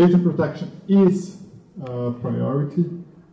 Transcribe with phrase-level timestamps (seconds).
[0.00, 1.36] data protection is
[1.84, 2.84] a priority.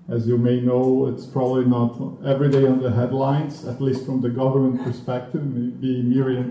[0.10, 1.92] As you may know, it's probably not
[2.26, 5.44] every day on the headlines, at least from the government perspective.
[5.46, 6.50] Maybe Miriam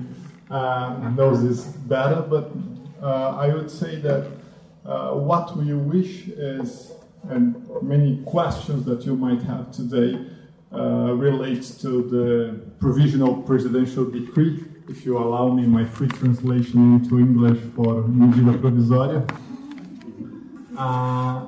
[0.50, 2.50] uh, knows this better, but
[3.02, 4.22] uh, I would say that
[4.86, 6.92] uh, what we wish is,
[7.28, 7.44] and
[7.82, 10.12] many questions that you might have today
[10.72, 12.26] uh, relates to the
[12.78, 14.64] provisional presidential decree.
[14.88, 19.26] If you allow me my free translation into English for medida provisória.
[20.76, 21.46] Uh,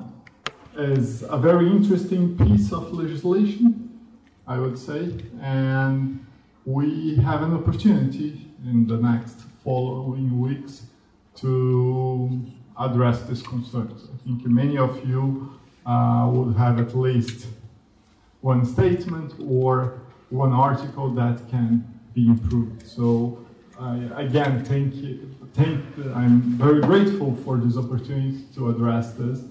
[0.75, 3.99] is a very interesting piece of legislation,
[4.47, 6.25] I would say, and
[6.65, 10.83] we have an opportunity in the next following weeks
[11.35, 12.41] to
[12.79, 14.07] address these concerns.
[14.13, 17.47] I think many of you uh, would have at least
[18.41, 19.99] one statement or
[20.29, 21.83] one article that can
[22.13, 22.87] be improved.
[22.87, 23.45] So
[24.15, 25.35] again, thank you.
[25.59, 25.83] Thank,
[26.15, 29.41] I'm very grateful for this opportunity to address this.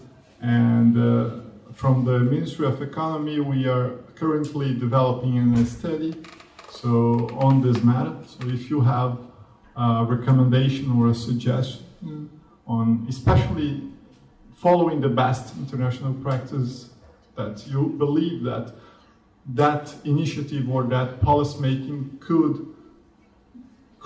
[0.40, 1.40] And uh,
[1.74, 6.14] from the Ministry of Economy, we are currently developing a study
[6.70, 8.16] so on this matter.
[8.24, 9.18] So if you have
[9.76, 11.84] a recommendation or a suggestion
[12.66, 13.82] on, especially
[14.56, 16.88] following the best international practice,
[17.36, 18.72] that you believe that
[19.44, 22.67] that initiative or that policy making could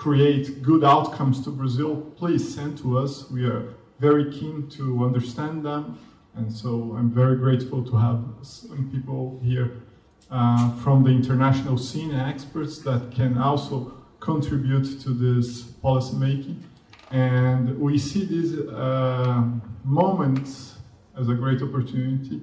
[0.03, 3.29] create good outcomes to Brazil, please send to us.
[3.31, 3.63] We are
[3.99, 5.97] very keen to understand them
[6.35, 9.83] and so I'm very grateful to have some people here
[10.31, 16.63] uh, from the international scene, experts that can also contribute to this policy making.
[17.11, 19.43] And we see these uh,
[19.83, 20.77] moments
[21.19, 22.41] as a great opportunity.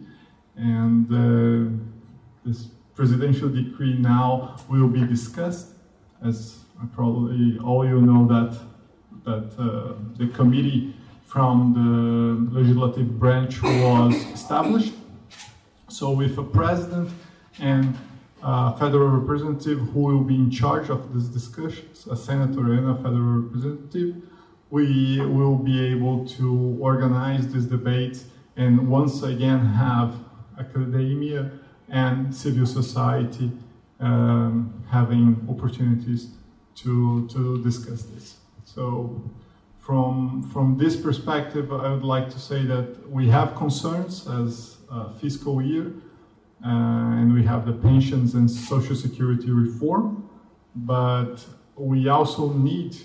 [0.56, 1.84] And uh,
[2.44, 5.74] this presidential decree now will be discussed,
[6.24, 6.59] as
[6.94, 8.58] probably all you know that
[9.24, 10.94] that uh, the committee
[11.26, 14.94] from the legislative branch was established.
[15.88, 17.10] So with a president
[17.58, 17.96] and
[18.42, 22.96] a federal representative who will be in charge of these discussions, a senator and a
[22.96, 24.16] federal representative,
[24.70, 28.24] we will be able to organize these debates
[28.56, 30.14] and once again have
[30.58, 31.50] academia
[31.88, 33.50] and civil society
[34.00, 36.28] um, having opportunities
[36.82, 38.36] to, to discuss this.
[38.64, 39.22] So
[39.78, 45.12] from, from this perspective, I would like to say that we have concerns as a
[45.14, 45.92] fiscal year,
[46.64, 50.28] uh, and we have the pensions and social security reform,
[50.76, 51.44] but
[51.76, 52.96] we also need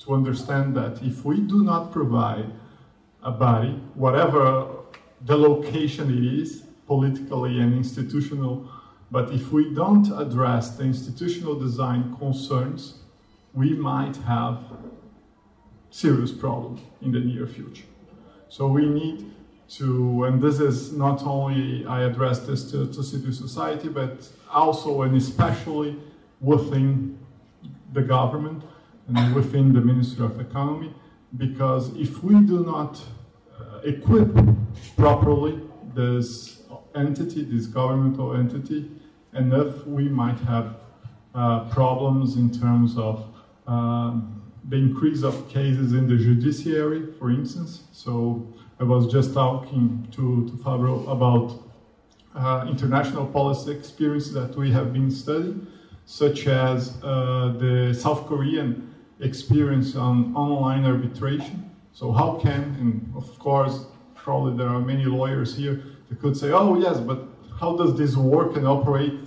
[0.00, 2.52] to understand that if we do not provide
[3.22, 4.66] a body, whatever
[5.24, 8.68] the location it is, politically and institutional,
[9.10, 13.03] but if we don't address the institutional design concerns,
[13.54, 14.58] we might have
[15.90, 17.84] serious problem in the near future.
[18.48, 19.32] So we need
[19.70, 25.02] to, and this is not only I address this to, to civil society, but also
[25.02, 25.96] and especially
[26.40, 27.18] within
[27.92, 28.64] the government
[29.08, 30.92] and within the Ministry of Economy,
[31.36, 33.00] because if we do not
[33.58, 34.34] uh, equip
[34.96, 35.60] properly
[35.94, 36.62] this
[36.94, 38.90] entity, this governmental entity,
[39.34, 40.76] enough, we might have
[41.34, 43.33] uh, problems in terms of
[43.66, 47.84] um, the increase of cases in the judiciary, for instance.
[47.92, 48.46] So
[48.80, 51.62] I was just talking to, to Fabio about
[52.34, 55.66] uh, international policy experience that we have been studying,
[56.06, 61.70] such as uh, the South Korean experience on online arbitration.
[61.92, 66.50] So how can, and of course, probably there are many lawyers here that could say,
[66.50, 67.28] oh yes, but
[67.60, 69.20] how does this work and operate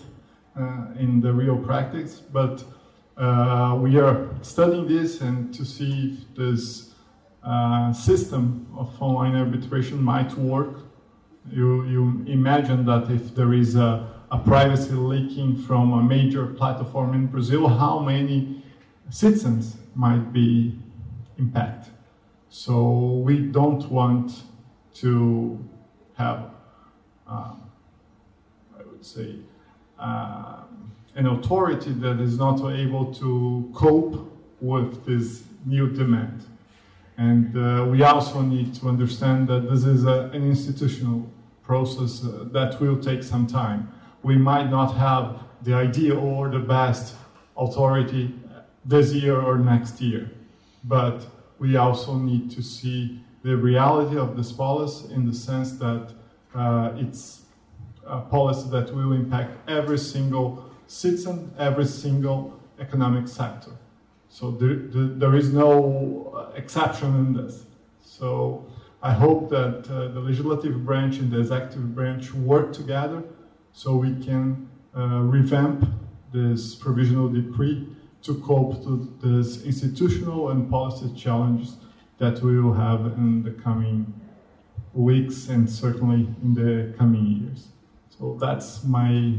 [0.60, 2.20] uh, in the real practice?
[2.20, 2.64] But
[3.18, 6.94] uh, we are studying this and to see if this
[7.44, 10.80] uh, system of online arbitration might work.
[11.52, 17.14] You, you imagine that if there is a, a privacy leaking from a major platform
[17.14, 18.64] in Brazil, how many
[19.10, 20.78] citizens might be
[21.40, 21.94] impacted?
[22.50, 24.44] So we don't want
[24.96, 25.64] to
[26.16, 26.52] have,
[27.28, 27.62] um,
[28.78, 29.36] I would say,
[29.98, 30.57] uh,
[31.18, 34.32] an authority that is not able to cope
[34.62, 36.46] with this new demand.
[37.18, 41.28] And uh, we also need to understand that this is a, an institutional
[41.64, 43.92] process uh, that will take some time.
[44.22, 47.16] We might not have the ideal or the best
[47.58, 48.34] authority
[48.86, 50.30] this year or next year,
[50.84, 51.26] but
[51.58, 56.14] we also need to see the reality of this policy in the sense that
[56.54, 57.42] uh, it's
[58.06, 63.72] a policy that will impact every single sits in every single economic sector.
[64.30, 67.66] So there, there is no exception in this.
[68.04, 68.66] So
[69.02, 73.24] I hope that uh, the legislative branch and the executive branch work together
[73.74, 75.88] so we can uh, revamp
[76.34, 77.88] this provisional decree
[78.24, 81.78] to cope to this institutional and policy challenges
[82.18, 84.14] that we will have in the coming
[84.94, 87.68] weeks and certainly in the coming years.
[88.10, 89.34] So that's my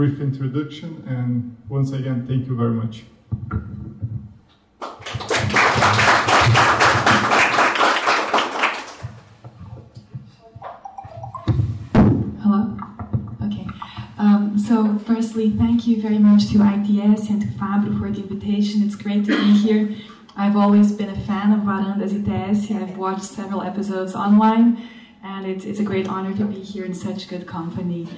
[0.00, 3.02] brief introduction, and once again, thank you very much.
[12.40, 12.78] Hello?
[13.44, 13.66] Okay.
[14.16, 18.82] Um, so, firstly, thank you very much to ITS and to Fabio for the invitation.
[18.82, 19.94] It's great to be here.
[20.34, 22.70] I've always been a fan of Varandas ITS.
[22.70, 24.82] I've watched several episodes online,
[25.22, 28.08] and it's, it's a great honor to be here in such good company.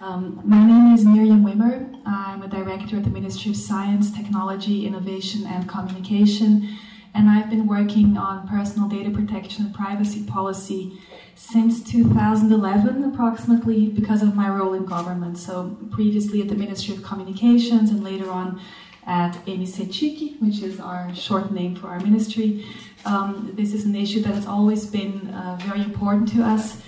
[0.00, 1.92] Um, my name is Miriam Wimmer.
[2.06, 6.78] I'm a director at the Ministry of Science, Technology, Innovation, and Communication,
[7.14, 11.00] and I've been working on personal data protection and privacy policy
[11.34, 15.36] since 2011, approximately, because of my role in government.
[15.36, 18.60] So, previously at the Ministry of Communications, and later on
[19.04, 22.64] at MCTIC, which is our short name for our ministry.
[23.04, 26.82] Um, this is an issue that has always been uh, very important to us.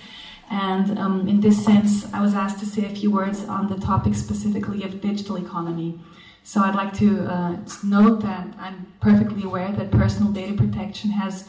[0.51, 3.77] And um, in this sense, I was asked to say a few words on the
[3.77, 6.01] topic specifically of digital economy.
[6.43, 11.47] So I'd like to uh, note that I'm perfectly aware that personal data protection has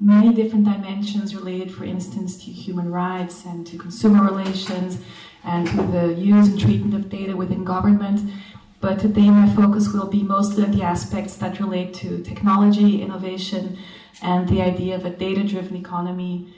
[0.00, 4.98] many different dimensions related, for instance, to human rights and to consumer relations
[5.44, 8.32] and to the use and treatment of data within government.
[8.80, 13.76] But today, my focus will be mostly on the aspects that relate to technology, innovation,
[14.22, 16.54] and the idea of a data driven economy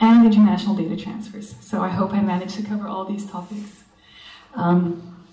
[0.00, 1.54] and international data transfers.
[1.60, 3.84] So I hope I managed to cover all these topics.
[4.54, 5.24] Um,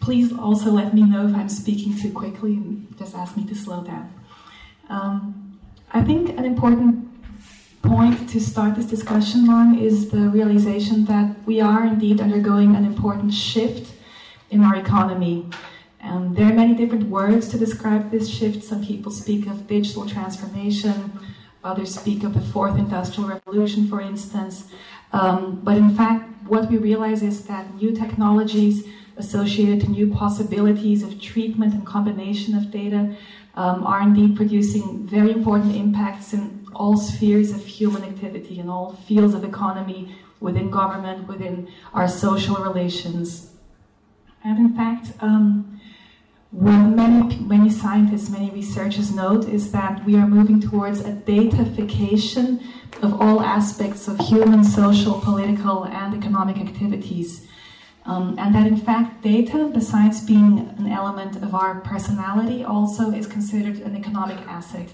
[0.00, 3.54] please also let me know if I'm speaking too quickly and just ask me to
[3.54, 4.12] slow down.
[4.88, 5.58] Um,
[5.92, 7.10] I think an important
[7.82, 12.84] point to start this discussion on is the realization that we are indeed undergoing an
[12.84, 13.92] important shift
[14.50, 15.46] in our economy.
[16.02, 18.64] Um, there are many different words to describe this shift.
[18.64, 21.12] Some people speak of digital transformation,
[21.62, 24.68] Others speak of the fourth industrial revolution, for instance.
[25.12, 28.86] Um, but in fact, what we realize is that new technologies
[29.16, 33.14] associated to new possibilities of treatment and combination of data
[33.54, 38.94] um, are indeed producing very important impacts in all spheres of human activity, in all
[39.06, 43.52] fields of economy, within government, within our social relations.
[44.42, 45.79] And in fact, um,
[46.50, 52.60] what many, many scientists, many researchers note is that we are moving towards a datafication
[53.02, 57.46] of all aspects of human, social, political, and economic activities.
[58.04, 63.28] Um, and that in fact, data, besides being an element of our personality, also is
[63.28, 64.88] considered an economic asset.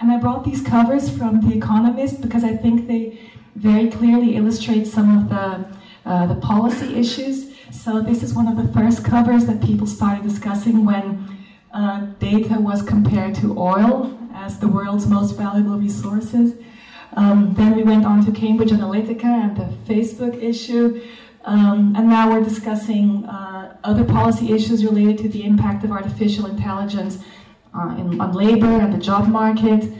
[0.00, 3.20] And I brought these covers from The Economist because I think they
[3.56, 5.78] very clearly illustrate some of the,
[6.08, 7.53] uh, the policy issues
[7.84, 11.28] so this is one of the first covers that people started discussing when
[11.74, 16.54] uh, data was compared to oil as the world's most valuable resources.
[17.12, 21.06] Um, then we went on to Cambridge Analytica and the Facebook issue.
[21.44, 26.46] Um, and now we're discussing uh, other policy issues related to the impact of artificial
[26.46, 27.18] intelligence
[27.74, 29.92] uh, in, on labor and the job market.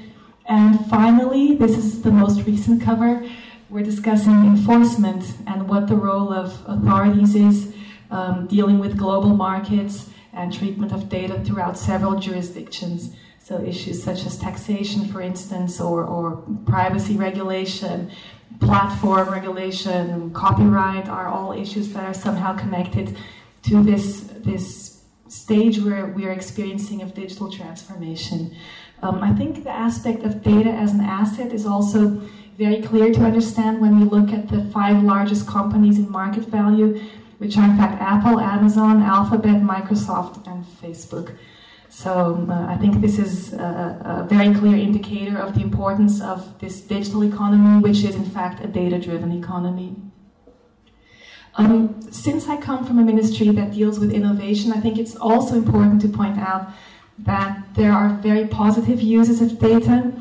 [0.49, 3.29] And finally, this is the most recent cover
[3.69, 7.74] we're discussing enforcement and what the role of authorities is
[8.14, 13.14] um, dealing with global markets and treatment of data throughout several jurisdictions.
[13.40, 18.11] So issues such as taxation, for instance, or, or privacy regulation,
[18.61, 23.16] platform regulation, copyright are all issues that are somehow connected
[23.64, 28.54] to this, this stage where we are experiencing of digital transformation.
[29.02, 32.23] Um, I think the aspect of data as an asset is also
[32.56, 37.02] very clear to understand when we look at the five largest companies in market value,
[37.38, 41.37] which are in fact Apple, Amazon, Alphabet, Microsoft, and Facebook.
[41.88, 46.59] So uh, I think this is a, a, very clear indicator of the importance of
[46.59, 49.95] this digital economy, which is in fact a data-driven economy.
[51.57, 55.55] Um, since I come from a ministry that deals with innovation, I think it's also
[55.55, 56.73] important to point out
[57.19, 60.12] that there are very positive uses of data.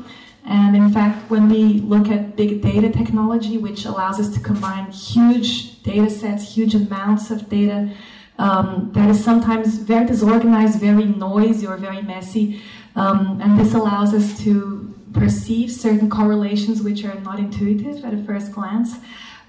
[0.46, 4.90] And in fact, when we look at big data technology, which allows us to combine
[4.90, 7.90] huge data sets, huge amounts of data,
[8.38, 12.60] um, that is sometimes very disorganized, very noisy, or very messy.
[12.96, 18.22] Um, and this allows us to perceive certain correlations which are not intuitive at a
[18.24, 18.96] first glance.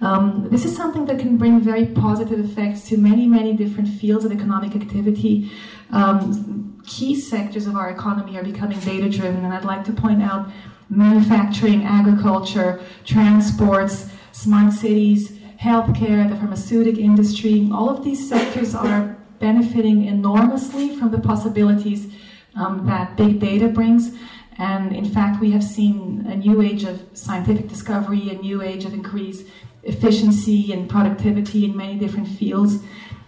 [0.02, 4.26] Um, this is something that can bring very positive effects to many, many different fields
[4.26, 5.52] of economic activity.
[5.92, 10.22] Um, key sectors of our economy are becoming data driven, and I'd like to point
[10.22, 10.50] out
[10.90, 17.70] manufacturing, agriculture, transports, smart cities, healthcare, the pharmaceutical industry.
[17.74, 22.14] All of these sectors are benefiting enormously from the possibilities
[22.56, 24.12] um, that big data brings.
[24.58, 28.86] And in fact, we have seen a new age of scientific discovery, a new age
[28.86, 29.48] of increased
[29.84, 32.80] efficiency and productivity in many different fields.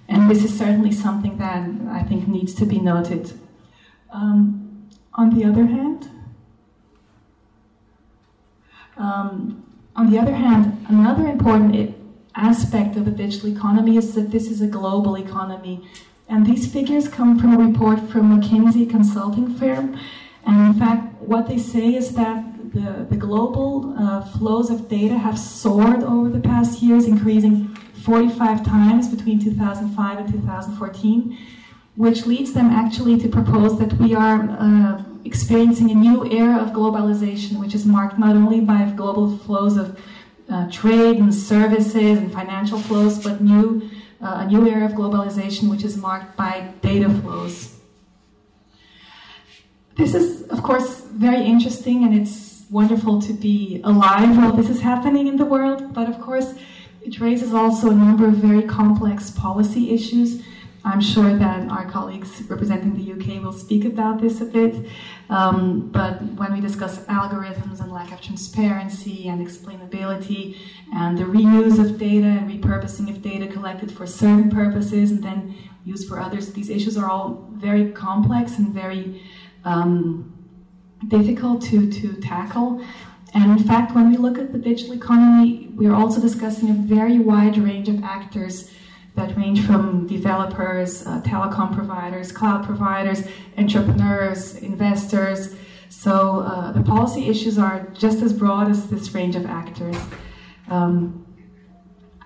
[0.07, 3.37] And this is certainly something that I think needs to be noted.
[4.11, 6.09] Um, on the other hand,
[8.97, 9.63] um,
[9.95, 11.95] on the other hand, another important
[12.35, 15.87] aspect of the digital economy is that this is a global economy.
[16.29, 19.99] And these figures come from a report from McKinsey consulting firm.
[20.45, 25.17] And in fact, what they say is that the, the global uh, flows of data
[25.17, 27.73] have soared over the past years, increasing
[28.03, 31.37] 45 times between 2005 and 2014,
[31.95, 36.69] which leads them actually to propose that we are uh, experiencing a new era of
[36.79, 39.87] globalization, which is marked not only by global flows of
[40.49, 43.89] uh, trade and services and financial flows, but new,
[44.21, 47.55] uh, a new era of globalization, which is marked by data flows.
[49.95, 54.81] This is, of course, very interesting, and it's wonderful to be alive while this is
[54.81, 56.53] happening in the world, but of course,
[57.01, 60.43] it raises also a number of very complex policy issues
[60.87, 64.87] I'm sure that our colleagues representing the UK will speak about this a bit.
[65.29, 70.57] Um, but when we discuss algorithms and lack of transparency and explainability
[70.93, 75.57] and the reuse of data and repurposing of data collected for certain purposes and then
[75.83, 79.21] used for others, these issues are all very complex and very
[79.65, 80.33] um,
[81.09, 82.81] difficult to, to tackle.
[83.33, 86.73] And in fact, when we look at the digital economy, we are also discussing a
[86.73, 88.71] very wide range of actors
[89.17, 95.55] that range from developers, uh, telecom providers, cloud providers, entrepreneurs, investors.
[95.89, 99.97] So uh, the policy issues are just as broad as this range of actors.
[100.69, 101.25] Um,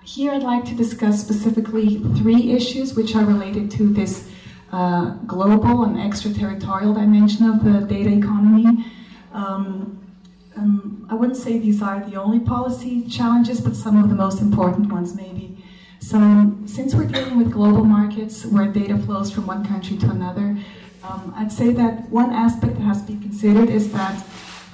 [0.04, 4.28] here I'd like to discuss specifically three issues which are related to this
[4.70, 8.84] uh, global and extraterritorial dimension of the data economy.
[9.32, 9.98] Um,
[10.56, 14.42] um, I wouldn't say these are the only policy challenges, but some of the most
[14.42, 15.51] important ones maybe.
[16.02, 20.58] So since we're dealing with global markets where data flows from one country to another,
[21.04, 24.22] um, I'd say that one aspect that has to be considered is that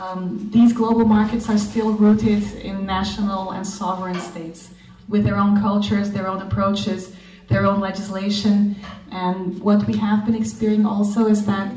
[0.01, 4.71] um, these global markets are still rooted in national and sovereign states
[5.07, 7.15] with their own cultures, their own approaches,
[7.49, 8.77] their own legislation.
[9.13, 11.73] And what we have been experiencing also is that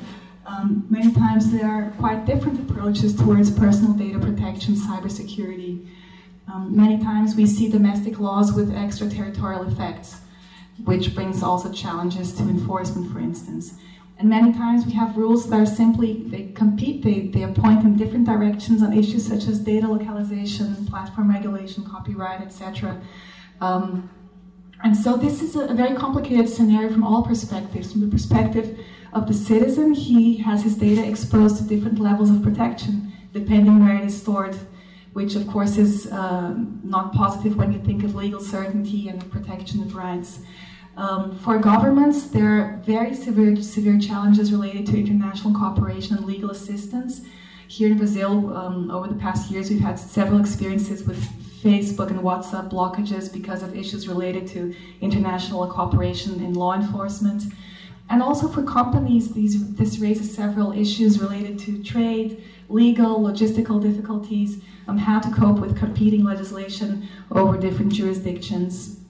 [0.45, 5.87] um, many times there are quite different approaches towards personal data protection, cybersecurity.
[6.47, 10.21] Um, many times we see domestic laws with extraterritorial effects,
[10.83, 13.75] which brings also challenges to enforcement, for instance.
[14.17, 17.97] And many times we have rules that are simply, they compete, they, they point in
[17.97, 23.01] different directions on issues such as data localization, platform regulation, copyright, etc.
[23.61, 24.09] Um,
[24.83, 27.91] and so this is a, a very complicated scenario from all perspectives.
[27.91, 28.79] From the perspective
[29.13, 33.97] of the citizen, he has his data exposed to different levels of protection, depending where
[33.97, 34.57] it is stored
[35.13, 36.53] which of course is uh,
[36.83, 40.39] not positive when you think of legal certainty and protection of rights.
[40.97, 46.51] Um, for governments, there are very severe, severe challenges related to international cooperation and legal
[46.51, 47.21] assistance.
[47.67, 51.21] Here in Brazil, um, over the past years, we've had several experiences with
[51.63, 57.43] Facebook and WhatsApp blockages because of issues related to international cooperation in law enforcement.
[58.09, 64.61] And also for companies, these, this raises several issues related to trade, legal, logistical difficulties,
[64.87, 69.01] um, how to cope with competing legislation over different jurisdictions.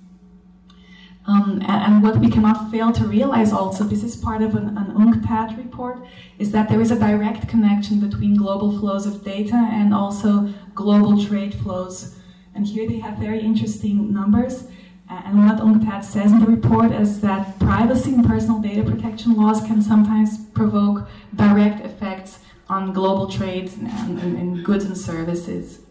[1.27, 4.75] Um, and, and, what we cannot fail to realize also, this is part of an,
[4.75, 6.03] an UNCTAD report,
[6.39, 11.23] is that there is a direct connection between global flows of data and also global
[11.23, 12.19] trade flows.
[12.55, 14.67] And here they have very interesting numbers.
[15.09, 19.61] And what UNCTAD says in the report is that privacy and personal data protection laws
[19.61, 22.39] can sometimes provoke direct effects
[22.71, 23.87] on global trades and,
[24.19, 25.81] and, and goods and services.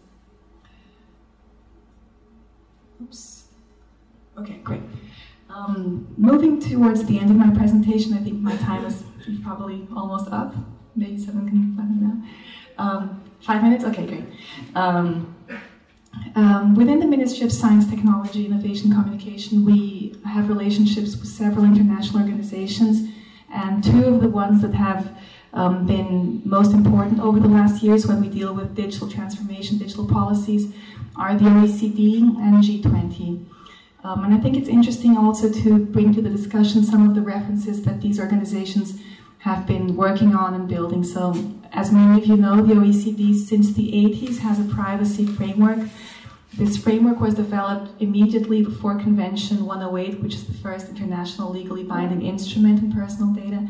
[3.01, 3.43] Oops.
[4.39, 4.81] Okay, great.
[5.47, 9.03] Um, moving towards the end of my presentation, I think my time is
[9.43, 10.55] probably almost up.
[10.95, 12.27] Maybe seven can five minutes.
[12.79, 13.83] Um, five minutes?
[13.83, 14.25] Okay, great.
[14.73, 15.35] Um,
[16.35, 22.21] um, within the Ministry of Science, Technology, Innovation, Communication, we have relationships with several international
[22.23, 23.09] organizations,
[23.53, 25.15] and two of the ones that have
[25.53, 30.07] um, been most important over the last years when we deal with digital transformation, digital
[30.07, 30.73] policies,
[31.15, 33.45] are the OECD and G20.
[34.03, 37.21] Um, and I think it's interesting also to bring to the discussion some of the
[37.21, 38.99] references that these organizations
[39.39, 41.03] have been working on and building.
[41.03, 41.33] So
[41.73, 45.79] as many of you know, the OECD since the 80s has a privacy framework.
[46.53, 52.25] This framework was developed immediately before Convention 108, which is the first international legally binding
[52.25, 53.67] instrument in personal data.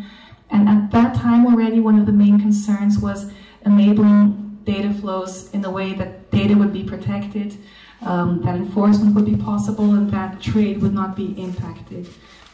[0.51, 3.31] And at that time already, one of the main concerns was
[3.65, 7.57] enabling data flows in a way that data would be protected,
[8.01, 12.07] um, that enforcement would be possible, and that trade would not be impacted.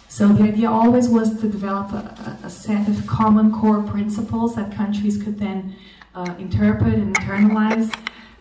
[0.10, 4.74] So the idea always was to develop a, a set of common core principles that
[4.74, 5.76] countries could then
[6.16, 7.94] uh, interpret and internalize.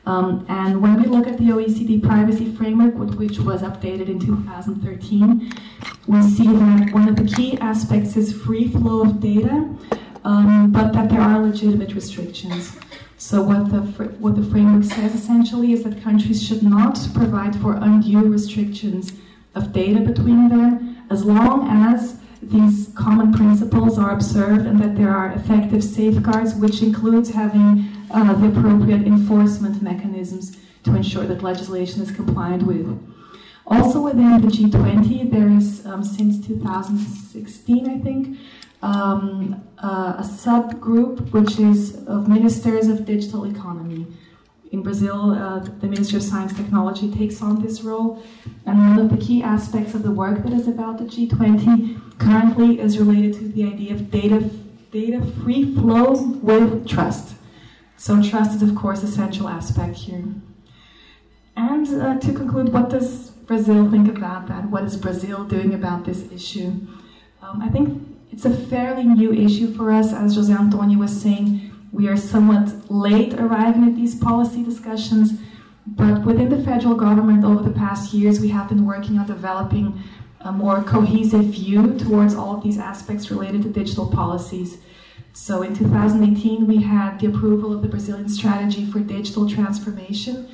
[0.06, 5.52] Um, and when we look at the OECD privacy framework, which was updated in 2013,
[6.06, 9.68] we see that one of the key aspects is free flow of data,
[10.24, 12.76] um, but that there are legitimate restrictions.
[13.18, 13.80] So what the
[14.20, 19.14] what the framework says essentially is that countries should not provide for undue restrictions
[19.54, 25.10] of data between them as long as these common principles are observed and that there
[25.10, 32.02] are effective safeguards, which includes having uh, the appropriate enforcement mechanisms to ensure that legislation
[32.02, 32.86] is complied with.
[33.66, 38.38] Also within the G20, there is, um, since 2016, I think,
[38.82, 44.06] um, uh, a subgroup which is of ministers of digital economy.
[44.72, 48.22] In Brazil, uh, the Ministry of Science Technology takes on this role,
[48.66, 52.80] and one of the key aspects of the work that is about the G20 currently
[52.80, 54.50] is related to the idea of data,
[54.90, 57.35] data free flow with trust.
[57.96, 60.24] So trust is, of course, a central aspect here.
[61.56, 64.70] And uh, to conclude, what does Brazil think about that?
[64.70, 66.72] What is Brazil doing about this issue?
[67.42, 71.72] Um, I think it's a fairly new issue for us, as José Antonio was saying.
[71.92, 75.40] We are somewhat late arriving at these policy discussions,
[75.86, 80.02] but within the federal government over the past years, we have been working on developing
[80.40, 84.78] a more cohesive view towards all of these aspects related to digital policies.
[85.36, 90.48] So in 2018, we had the approval of the Brazilian strategy for digital transformation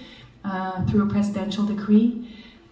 [0.45, 2.29] uh, through a presidential decree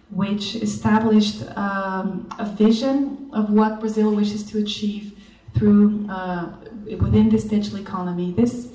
[0.09, 5.17] which established um, a vision of what Brazil wishes to achieve
[5.55, 6.51] through uh,
[6.99, 8.33] within this digital economy.
[8.33, 8.67] This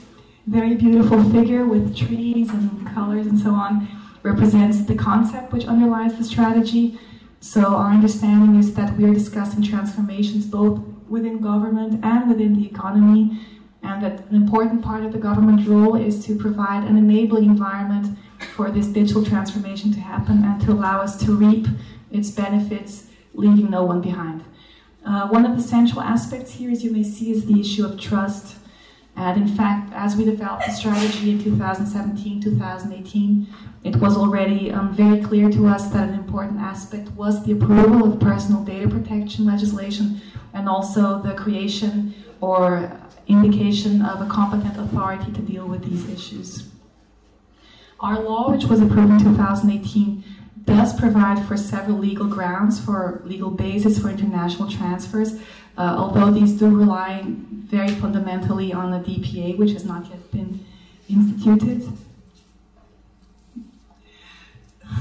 [0.47, 3.87] very beautiful figure with trees and colors and so on
[4.23, 6.99] represents the concept which underlies the strategy.
[7.41, 12.67] So our understanding is that we are discussing transformations both within government and within the
[12.67, 13.41] economy,
[13.83, 18.19] and that an important part of the government role is to provide an enabling environment
[18.55, 21.67] for this digital transformation to happen and to allow us to reap
[22.11, 24.45] its benefits, leaving no one behind.
[25.05, 27.99] Uh, one of the central aspects here, as you may see, is the issue of
[27.99, 28.57] trust.
[29.15, 33.47] And in fact, as we developed the strategy in 2017 2018,
[33.85, 38.13] it was already um, very clear to us that an important aspect was the approval
[38.13, 40.21] of personal data protection legislation
[40.57, 42.91] and also the creation or
[43.29, 46.69] indication of a competent authority to deal with these issues.
[48.01, 50.25] Our law, which was approved in 2018,
[50.65, 55.35] does provide for several legal grounds for legal basis for international transfers,
[55.79, 60.65] uh, although these do rely very fundamentally on the DPA, which has not yet been
[61.09, 61.87] instituted.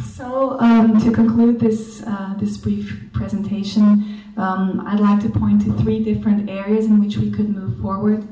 [0.04, 5.74] So, um, to conclude this, uh, this brief presentation, um, I'd like to point to
[5.82, 8.28] three different areas in which we could move forward.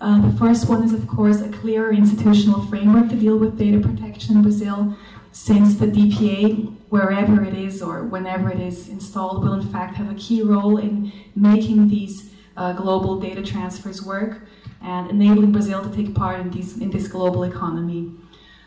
[0.00, 3.78] Uh, the first one is, of course, a clearer institutional framework to deal with data
[3.78, 4.96] protection in Brazil,
[5.32, 10.10] since the DPA, wherever it is or whenever it is installed, will in fact have
[10.10, 14.42] a key role in making these uh, global data transfers work
[14.82, 18.12] and enabling Brazil to take part in, these, in this global economy.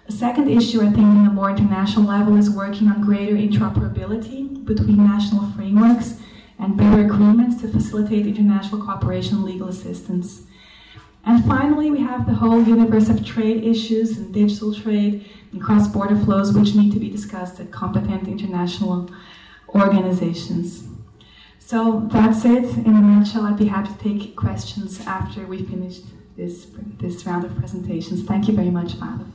[0.07, 4.65] A second issue, I think, in a more international level, is working on greater interoperability
[4.65, 6.19] between national frameworks
[6.59, 10.43] and better agreements to facilitate international cooperation and legal assistance.
[11.25, 15.87] And finally, we have the whole universe of trade issues and digital trade and cross
[15.87, 19.09] border flows, which need to be discussed at competent international
[19.69, 20.87] organizations.
[21.59, 23.45] So that's it in a nutshell.
[23.45, 25.99] I'd be happy to take questions after we finish
[26.37, 26.67] this,
[26.97, 28.23] this round of presentations.
[28.23, 29.25] Thank you very much, Father.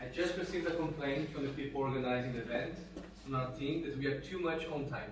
[0.00, 2.74] I just received a complaint from the people organizing the event
[3.26, 5.10] on our team that we are too much on time.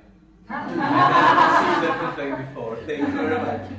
[0.48, 2.76] I've seen that complaint before.
[2.86, 3.70] Thank you very much.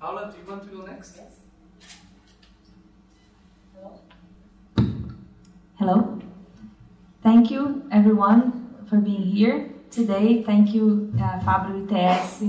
[0.00, 1.16] Paula, do you want to go next?
[1.16, 1.32] Yes.
[3.74, 4.00] Hello.
[5.78, 6.20] Hello.
[7.22, 10.42] Thank you, everyone, for being here today.
[10.42, 12.44] Thank you, uh, Fabio ITS,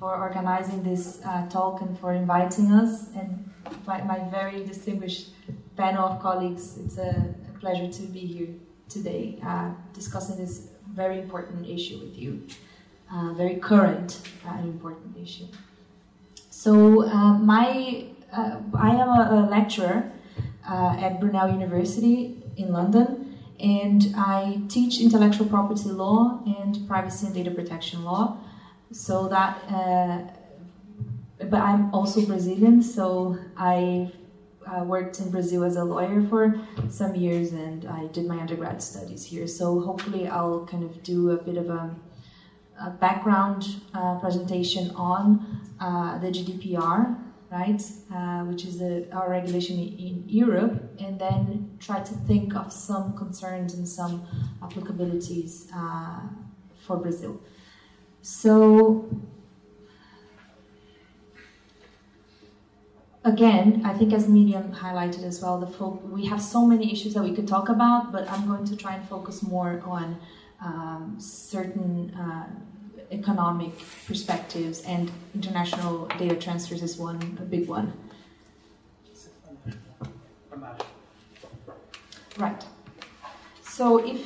[0.00, 3.50] for organizing this uh, talk and for inviting us, and
[3.86, 5.28] my, my, very distinguished
[5.76, 6.78] panel of colleagues.
[6.78, 8.48] It's a, a pleasure to be here
[8.88, 12.46] today uh, discussing this very important issue with you.
[13.12, 15.46] uh, very current and important issue.
[16.50, 20.10] So uh, my uh, I am a, a lecturer
[20.68, 27.34] uh, at Brunel University in London, and I teach intellectual property law and privacy and
[27.34, 28.38] data protection law.
[28.90, 30.18] So that, uh,
[31.38, 34.12] but I'm also Brazilian, so I
[34.66, 38.82] uh, worked in Brazil as a lawyer for some years, and I did my undergrad
[38.82, 39.46] studies here.
[39.46, 41.94] So hopefully, I'll kind of do a bit of a,
[42.80, 47.16] a background uh, presentation on uh, the GDPR
[47.54, 47.82] right?
[48.12, 53.16] Uh, which is a, our regulation in Europe, and then try to think of some
[53.16, 54.26] concerns and some
[54.60, 56.20] applicabilities uh,
[56.84, 57.40] for Brazil.
[58.22, 59.08] So,
[63.24, 65.58] again, I think as Miriam highlighted as well,
[66.10, 68.94] we have so many issues that we could talk about, but I'm going to try
[68.94, 70.18] and focus more on
[70.62, 72.46] um, certain uh,
[73.10, 73.72] economic
[74.06, 77.92] perspectives and international data transfers is one a big one.
[82.36, 82.64] Right.
[83.62, 84.20] So if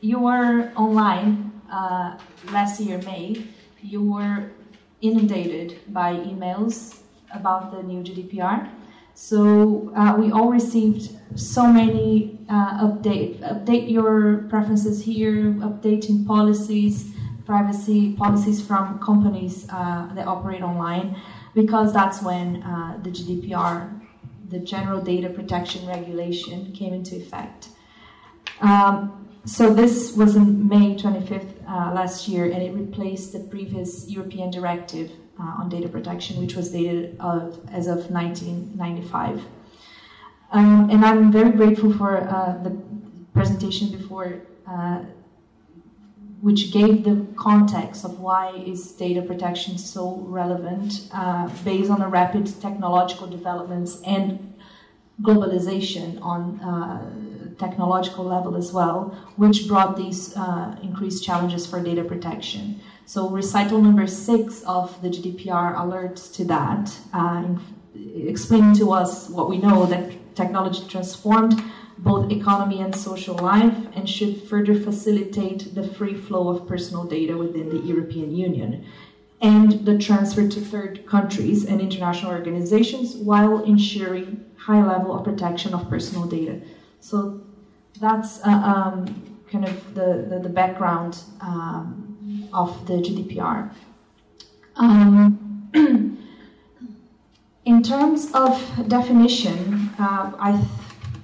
[0.00, 2.18] you were online uh,
[2.52, 3.46] last year May,
[3.82, 4.50] you were
[5.00, 6.98] inundated by emails
[7.36, 8.70] about the new GDPR.
[9.14, 17.12] So uh, we all received so many uh, update update your preferences here, updating policies
[17.46, 21.16] privacy policies from companies uh, that operate online
[21.54, 23.98] because that's when uh, the GDPR,
[24.50, 27.68] the General Data Protection Regulation, came into effect.
[28.60, 34.08] Um, so this was in May 25th uh, last year, and it replaced the previous
[34.10, 39.42] European directive uh, on data protection, which was dated of, as of 1995.
[40.52, 42.76] Um, and I'm very grateful for uh, the
[43.34, 45.02] presentation before uh,
[46.40, 52.06] which gave the context of why is data protection so relevant uh, based on the
[52.06, 54.54] rapid technological developments and
[55.22, 62.04] globalization on uh, technological level as well, which brought these uh, increased challenges for data
[62.04, 62.80] protection.
[63.06, 67.44] So recital number six of the GDPR alerts to that, uh,
[68.16, 71.62] explaining to us what we know that technology transformed
[71.98, 77.36] both economy and social life and should further facilitate the free flow of personal data
[77.36, 78.84] within the European Union
[79.40, 85.72] and the transfer to third countries and international organizations while ensuring high level of protection
[85.72, 86.60] of personal data.
[86.98, 87.40] So
[88.00, 92.05] that's uh, um, kind of the, the, the background um,
[92.52, 93.70] of the GDPR.
[94.76, 95.70] Um,
[97.64, 100.64] in terms of definition, uh, I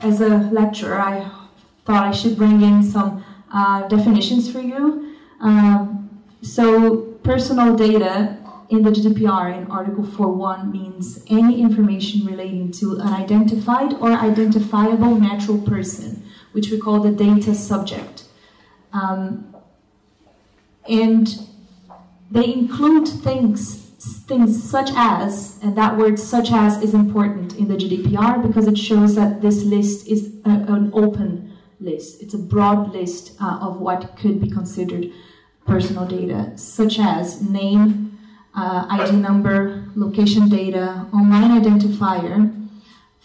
[0.03, 1.31] as a lecturer, I
[1.85, 5.17] thought I should bring in some uh, definitions for you.
[5.41, 12.99] Um, so, personal data in the GDPR in Article 4.1 means any information relating to
[12.99, 18.25] an identified or identifiable natural person, which we call the data subject.
[18.93, 19.52] Um,
[20.89, 21.29] and
[22.31, 27.77] they include things things such as, and that word such as is important in the
[27.77, 32.23] GDPR because it shows that this list is a, an open list.
[32.23, 35.13] It's a broad list uh, of what could be considered
[35.67, 38.19] personal data, such as name,
[38.55, 42.62] uh, ID number, location data, online identifier,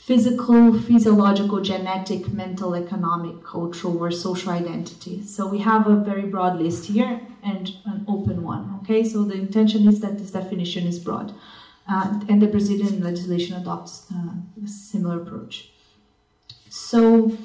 [0.08, 5.22] physical, physiological, genetic, mental, economic, cultural, or social identity.
[5.22, 8.80] So we have a very broad list here and an open one.
[8.82, 11.34] Okay, so the intention is that this definition is broad,
[11.90, 15.72] uh, and the Brazilian legislation adopts uh, a similar approach.
[16.70, 17.38] So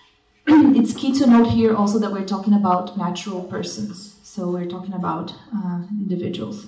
[0.46, 4.14] it's key to note here also that we're talking about natural persons.
[4.22, 6.66] So we're talking about uh, individuals.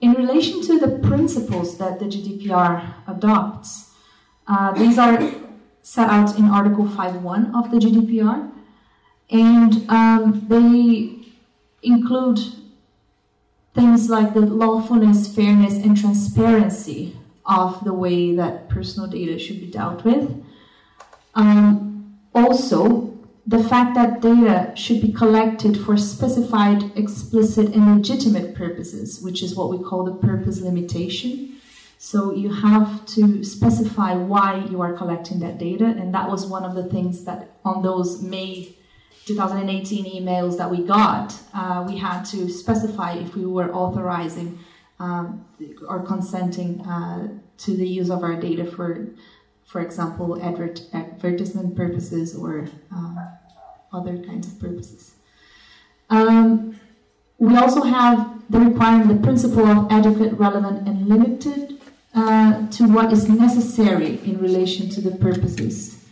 [0.00, 3.90] In relation to the principles that the GDPR adopts,
[4.46, 5.18] uh, these are
[5.82, 8.50] set out in Article 5.1 of the GDPR,
[9.30, 11.18] and um, they
[11.82, 12.38] include
[13.74, 19.70] things like the lawfulness, fairness, and transparency of the way that personal data should be
[19.70, 20.44] dealt with.
[21.34, 23.07] Um, also,
[23.48, 29.54] the fact that data should be collected for specified, explicit, and legitimate purposes, which is
[29.56, 31.56] what we call the purpose limitation.
[31.96, 36.62] So you have to specify why you are collecting that data, and that was one
[36.62, 38.76] of the things that on those May
[39.24, 44.58] 2018 emails that we got, uh, we had to specify if we were authorizing
[45.00, 45.46] um,
[45.88, 49.08] or consenting uh, to the use of our data for,
[49.64, 53.24] for example, advert- advertisement purposes or uh,
[53.92, 55.14] other kinds of purposes.
[56.10, 56.78] Um,
[57.38, 61.80] we also have the requirement, the principle of adequate, relevant, and limited
[62.14, 66.04] uh, to what is necessary in relation to the purposes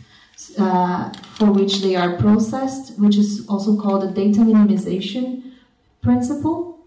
[0.57, 5.53] uh, for which they are processed, which is also called the data minimization
[6.01, 6.79] principle.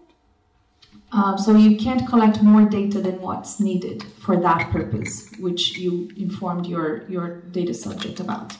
[1.11, 6.09] Um, so you can't collect more data than what's needed for that purpose, which you
[6.15, 8.55] informed your, your data subject about.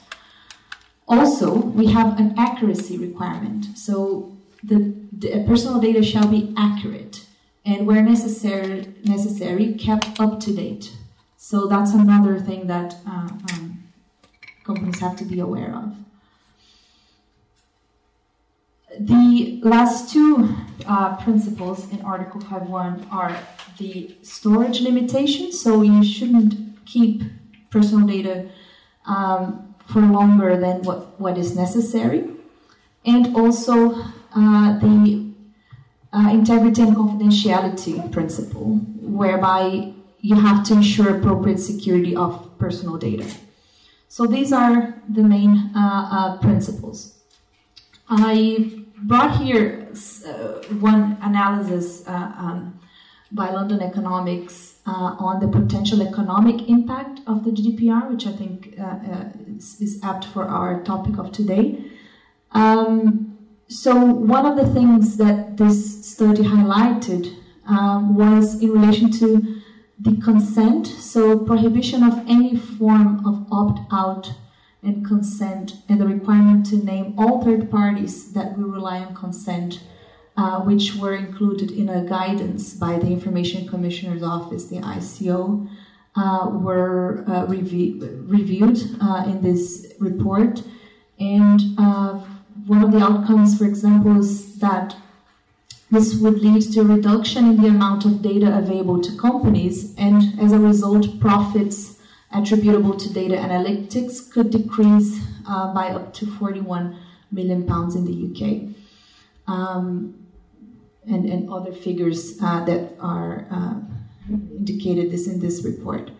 [1.11, 3.65] Also, we have an accuracy requirement.
[3.77, 7.25] So the, the personal data shall be accurate
[7.65, 10.95] and where necessary, necessary kept up to date.
[11.35, 13.83] So that's another thing that uh, um,
[14.63, 15.97] companies have to be aware of.
[18.97, 20.55] The last two
[20.87, 23.37] uh, principles in Article 5.1 are
[23.77, 27.23] the storage limitation, so you shouldn't keep
[27.69, 28.49] personal data
[29.05, 32.29] um, for longer than what, what is necessary,
[33.05, 33.93] and also
[34.35, 35.31] uh, the
[36.13, 43.25] uh, integrity and confidentiality principle, whereby you have to ensure appropriate security of personal data.
[44.07, 47.17] So these are the main uh, uh principles.
[48.09, 49.87] I brought here
[50.27, 52.79] uh, one analysis uh, um,
[53.31, 58.75] by London Economics on the potential economic impact of the GDPR, which I think
[59.57, 61.83] is, is, apt for our topic of today.
[62.51, 69.61] Um, so one of the things that this study highlighted um, was in relation to
[69.99, 74.33] the consent, so prohibition of any form of opt-out
[74.83, 79.79] and consent, and the requirement to name all third parties that will rely on consent,
[80.41, 85.69] uh, which were included in a guidance by the Information Commissioner's Office, the ICO,
[86.15, 90.63] uh, were uh, reviewed uh, in this report.
[91.19, 92.13] And uh,
[92.65, 94.95] one of the outcomes, for example, is that
[95.91, 100.39] this would lead to a reduction in the amount of data available to companies, and
[100.39, 101.99] as a result, profits
[102.33, 106.97] attributable to data analytics could decrease by up to 41
[107.31, 108.73] million pounds in the UK.
[109.47, 110.20] Um,
[111.11, 113.75] and, and other figures uh, that are uh,
[114.29, 116.11] indicated this in this report.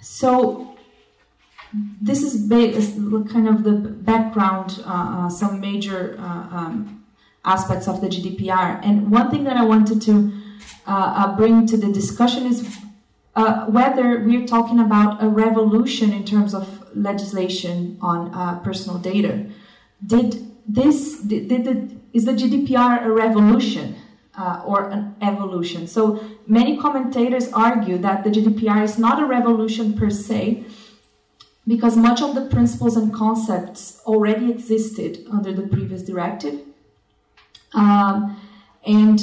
[0.00, 0.76] So
[2.00, 2.48] this is,
[3.30, 7.04] kind of the background, uh, uh, some major uh, um,
[7.44, 8.80] aspects of the GDPR.
[8.82, 10.32] And one thing that I wanted to
[10.86, 12.78] uh, bring to the discussion is
[13.68, 19.46] whether we're talking about a revolution in terms of legislation on personal data.
[20.04, 23.96] Did this, did the, is the GDPR a revolution?
[24.40, 25.88] Uh, or an evolution.
[25.88, 30.64] So many commentators argue that the GDPR is not a revolution per se,
[31.66, 36.60] because much of the principles and concepts already existed under the previous directive.
[37.74, 38.40] Um,
[38.86, 39.20] and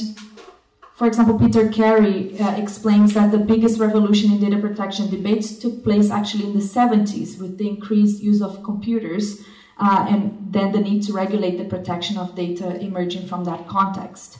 [0.95, 5.83] for example, Peter Carey uh, explains that the biggest revolution in data protection debates took
[5.83, 9.41] place actually in the 70s with the increased use of computers
[9.77, 14.39] uh, and then the need to regulate the protection of data emerging from that context.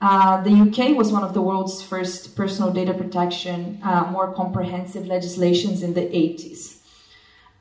[0.00, 5.06] Uh, the UK was one of the world's first personal data protection, uh, more comprehensive
[5.06, 6.78] legislations in the 80s.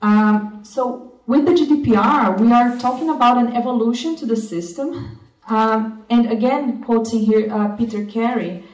[0.01, 5.19] Um, so with the GDPR, we are talking about an evolution to the system.
[5.47, 8.65] Um, and again, quoting here uh, Peter Carey,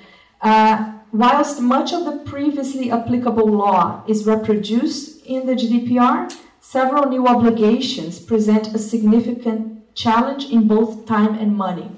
[0.42, 6.36] uh, whilst much of the previously applicable law is reproduced in the GDPR,
[6.70, 11.90] several new obligations present a significant challenge in both time and money.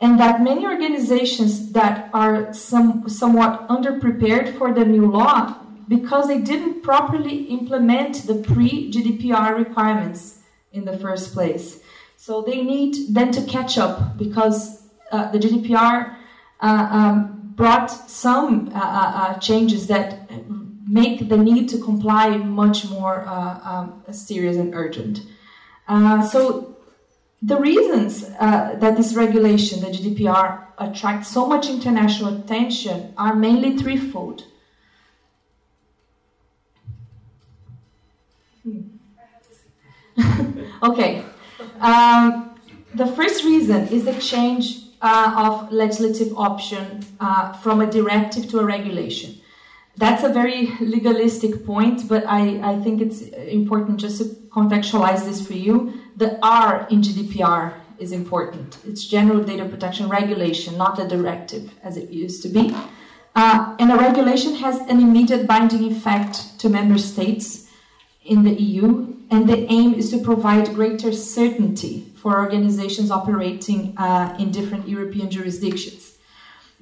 [0.00, 6.40] And that many organizations that are some, somewhat underprepared for the new law because they
[6.40, 10.38] didn't properly implement the pre GDPR requirements
[10.72, 11.80] in the first place.
[12.16, 16.16] So they need then to catch up because uh, the GDPR
[16.60, 20.30] uh, um, brought some uh, uh, uh, changes that
[20.92, 25.22] make the need to comply much more uh, um, serious and urgent.
[26.32, 26.76] so
[27.52, 28.28] the reasons
[28.82, 34.44] that this regulation, the GDPR, attracts so much international attention are mainly threefold.
[40.82, 41.24] okay.
[41.80, 42.54] Um,
[42.94, 48.60] the first reason is the change uh, of legislative option uh, from a directive to
[48.60, 49.40] a regulation.
[49.96, 55.46] That's a very legalistic point, but I, I think it's important just to contextualize this
[55.46, 56.00] for you.
[56.16, 58.78] The R in GDPR is important.
[58.86, 62.74] It's General Data Protection Regulation, not a directive as it used to be.
[63.34, 67.68] Uh, and a regulation has an immediate binding effect to member states
[68.24, 74.36] in the EU and the aim is to provide greater certainty for organizations operating uh,
[74.38, 76.11] in different European jurisdictions.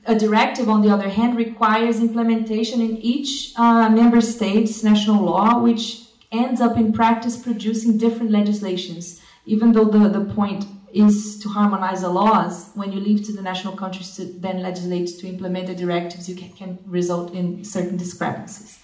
[0.06, 5.60] A directive, on the other hand, requires implementation in each uh, member state's national law,
[5.60, 11.48] which ends up in practice producing different legislations, even though the, the point is to
[11.48, 12.70] harmonize the laws.
[12.74, 16.34] When you leave to the national countries to then legislate to implement the directives, you
[16.34, 18.78] can, can result in certain discrepancies.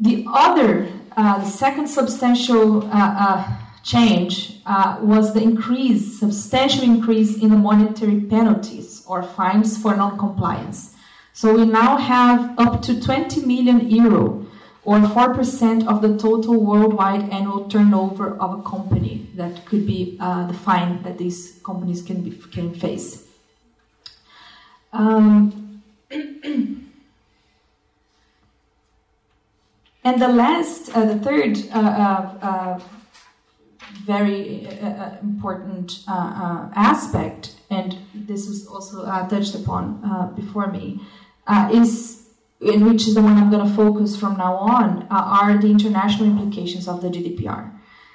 [0.00, 7.36] The other, uh, the second substantial uh, uh, change uh, was the increase, substantial increase
[7.42, 10.94] in the monetary penalties or fines for non-compliance.
[11.32, 14.46] So we now have up to 20 million euro
[14.84, 19.28] or 4% of the total worldwide annual turnover of a company.
[19.34, 23.24] That could be uh, the fine that these companies can, be, can face.
[24.92, 26.90] Um, and
[30.04, 31.56] the last, uh, the third
[34.08, 41.00] uh, uh, uh very uh, important aspect, and this was also touched upon before me,
[41.72, 42.22] is
[42.62, 45.68] in which is the one I'm going to focus from now on, uh, are the
[45.68, 47.72] international implications of the GDPR.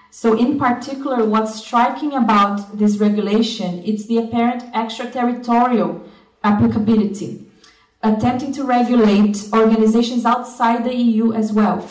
[0.09, 6.01] So, in particular, what's striking about this regulation it's the apparent extraterritorial
[6.43, 7.45] applicability,
[8.01, 11.87] attempting to regulate organizations outside the EU as well,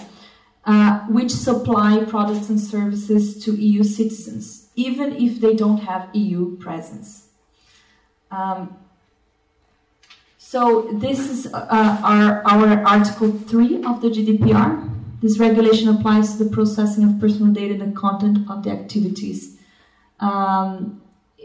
[0.66, 6.56] uh, which supply products and services to EU citizens, even if they don't have EU
[6.56, 7.28] presence.
[8.32, 8.76] Um,
[10.38, 11.66] so this is uh,
[12.02, 14.90] our, our Article 3 of the GDPR.
[15.22, 19.58] This regulation applies to the processing of personal data and the content of the activities.
[20.20, 21.00] Um,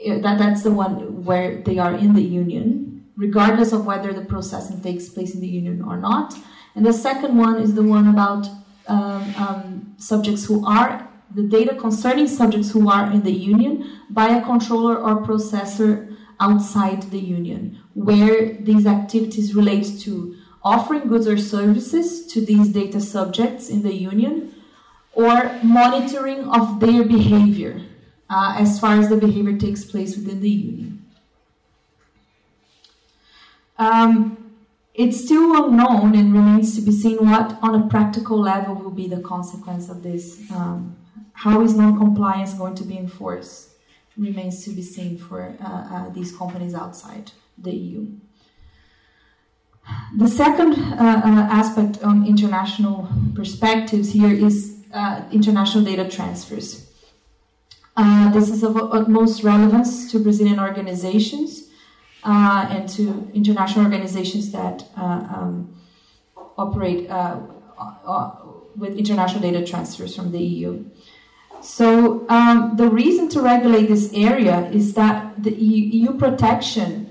[0.06, 4.82] that, that's the one where they are in the union, regardless of whether the processing
[4.82, 6.34] takes place in the union or not.
[6.74, 8.48] And the second one is the one about
[8.88, 14.30] um, um, subjects who are, the data concerning subjects who are in the union by
[14.30, 21.38] a controller or processor outside the union, where these activities relate to offering goods or
[21.38, 24.54] services to these data subjects in the union
[25.14, 27.82] or monitoring of their behavior
[28.30, 31.06] uh, as far as the behavior takes place within the union.
[33.78, 34.41] Um,
[34.94, 39.08] it's still unknown and remains to be seen what, on a practical level, will be
[39.08, 40.42] the consequence of this.
[40.52, 40.98] Um,
[41.34, 43.72] how is non compliance going to be enforced?
[44.18, 48.08] remains to be seen for uh, uh, these companies outside the EU.
[50.18, 54.78] The second uh, aspect on international perspectives here is
[55.32, 56.88] international data transfers.
[57.98, 61.68] Uh, this is of utmost relevance to Brazilian organizations
[62.24, 65.76] uh, and to international organizations that uh, um,
[66.58, 67.10] operate
[68.78, 70.86] with international data transfers from the EU.
[71.62, 77.08] So um, the reason to regulate this area is that the EU protection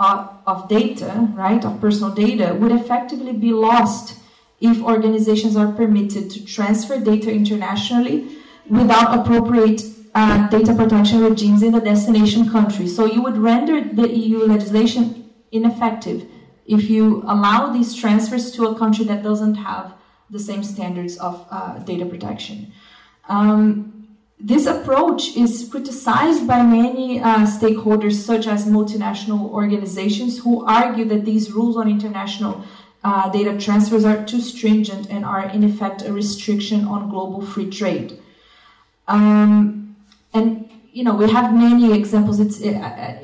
[0.00, 4.18] of, of data, right, of personal data, would effectively be lost
[4.60, 8.36] if organizations are permitted to transfer data internationally
[8.68, 9.82] without appropriate
[10.14, 12.86] uh, data protection regimes in the destination country.
[12.86, 16.26] So you would render the EU legislation ineffective
[16.66, 19.94] if you allow these transfers to a country that doesn't have
[20.30, 22.72] the same standards of uh, data protection.
[23.28, 24.08] Um,
[24.40, 31.24] this approach is criticized by many uh, stakeholders, such as multinational organizations, who argue that
[31.24, 32.64] these rules on international
[33.04, 37.70] uh, data transfers are too stringent and are, in effect, a restriction on global free
[37.70, 38.18] trade.
[39.06, 39.83] Um,
[40.34, 42.40] and you know, we have many examples.
[42.40, 43.18] It's uh, uh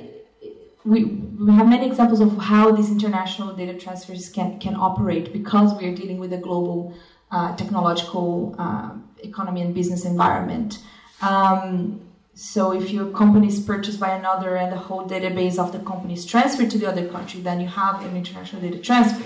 [0.82, 5.74] we, we have many examples of how these international data transfers can can operate because
[5.78, 6.94] we are dealing with a global
[7.30, 8.90] uh, technological uh,
[9.22, 10.78] economy and business environment.
[11.20, 12.00] Um,
[12.34, 16.14] so if your company is purchased by another and the whole database of the company
[16.14, 19.24] is transferred to the other country, then you have an international data transfer.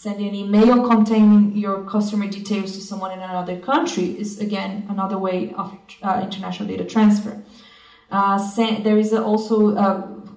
[0.00, 5.18] Sending an email containing your customer details to someone in another country is again another
[5.18, 7.42] way of uh, international data transfer.
[8.10, 8.38] Uh,
[8.82, 9.56] there is also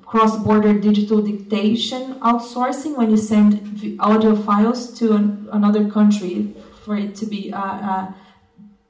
[0.06, 6.54] cross-border digital dictation outsourcing when you send audio files to an, another country
[6.84, 8.12] for it to be uh, uh,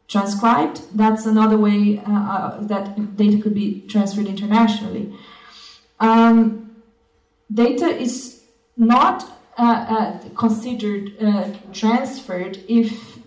[0.08, 0.82] transcribed.
[0.98, 5.14] That's another way uh, that data could be transferred internationally.
[6.00, 6.82] Um,
[7.54, 8.42] data is
[8.76, 9.33] not
[10.36, 13.20] considered uh, transferred if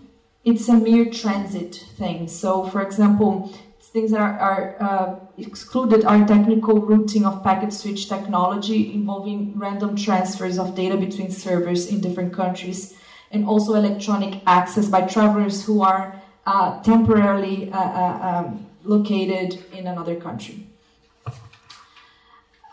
[0.43, 2.27] it's a mere transit thing.
[2.27, 8.93] So, for example, things that are, are excluded are technical routing of packet switch technology
[8.93, 12.95] involving random transfers of data between servers in different countries,
[13.31, 19.87] and also electronic access by travelers who are uh, temporarily uh, uh, um, located in
[19.87, 20.65] another country.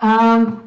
[0.01, 0.64] Um,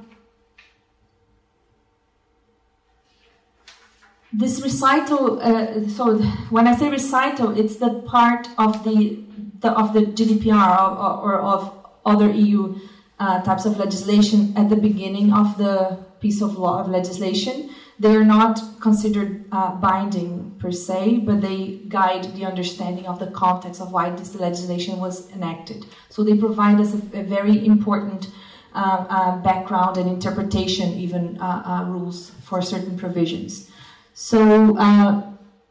[4.38, 6.19] this recital, uh, so
[6.51, 9.19] when I say recital, it's the part of the,
[9.61, 11.73] the of the GDPR or, or of
[12.05, 12.79] other EU
[13.19, 17.71] uh, types of legislation at the beginning of the piece of law of legislation.
[17.99, 23.31] They are not considered uh, binding per se, but they guide the understanding of the
[23.31, 25.88] context of why this legislation was enacted.
[26.09, 28.29] So they provide us a, a very important
[28.75, 33.71] uh, uh background and interpretation, even uh, uh, rules for certain provisions.
[34.20, 35.22] So, uh,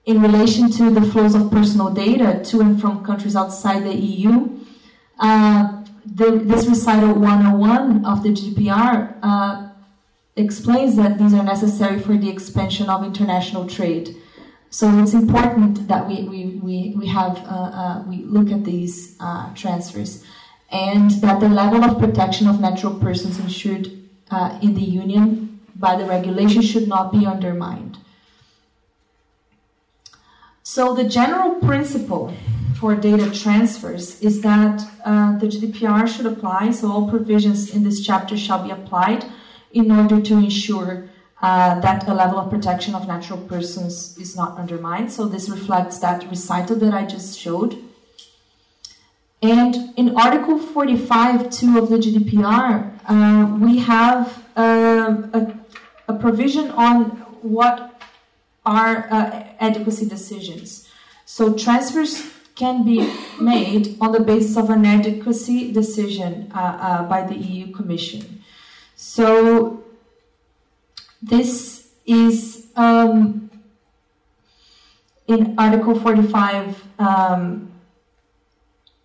[0.04, 4.60] in relation to the flows of personal data to and from countries outside the EU,
[5.18, 9.68] uh, the, this recital 101 of the GDPR uh,
[10.36, 14.14] explains that these are necessary for the expansion of international trade.
[14.70, 19.16] So it's important that we, we, we, we have uh, uh, we look at these
[19.18, 20.24] uh, transfers
[20.70, 23.88] and that the level of protection of natural persons ensured
[24.62, 27.98] in the Union by the regulation should not be undermined.
[30.68, 32.34] So the general principle
[32.80, 38.04] for data transfers is that uh, the GDPR should apply, so all provisions in this
[38.04, 39.24] chapter shall be applied
[39.72, 41.08] in order to ensure
[41.40, 45.12] uh, that a level of protection of natural persons is not undermined.
[45.12, 47.78] So this reflects that recital that I just showed.
[49.40, 55.54] And in Article 45.2 of the GDPR, uh, we have uh, a,
[56.08, 57.04] a provision on
[57.42, 58.02] what
[58.64, 60.88] are uh, adequacy decisions.
[61.24, 62.22] So transfers
[62.54, 67.72] can be made on the basis of an adequacy decision uh, uh, by the EU
[67.72, 68.42] Commission.
[68.94, 69.84] So
[71.22, 73.50] this is um,
[75.26, 76.84] in Article 45.
[76.98, 77.72] Um,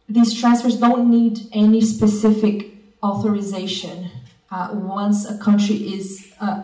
[0.08, 2.72] these transfers don't need any specific
[3.04, 4.12] authorization
[4.52, 6.64] uh, once a country is uh,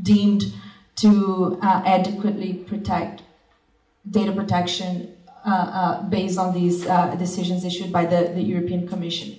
[0.00, 0.52] deemed
[1.02, 3.22] to uh, adequately protect
[4.10, 9.38] data protection uh, uh, based on these uh, decisions issued by the, the European Commission.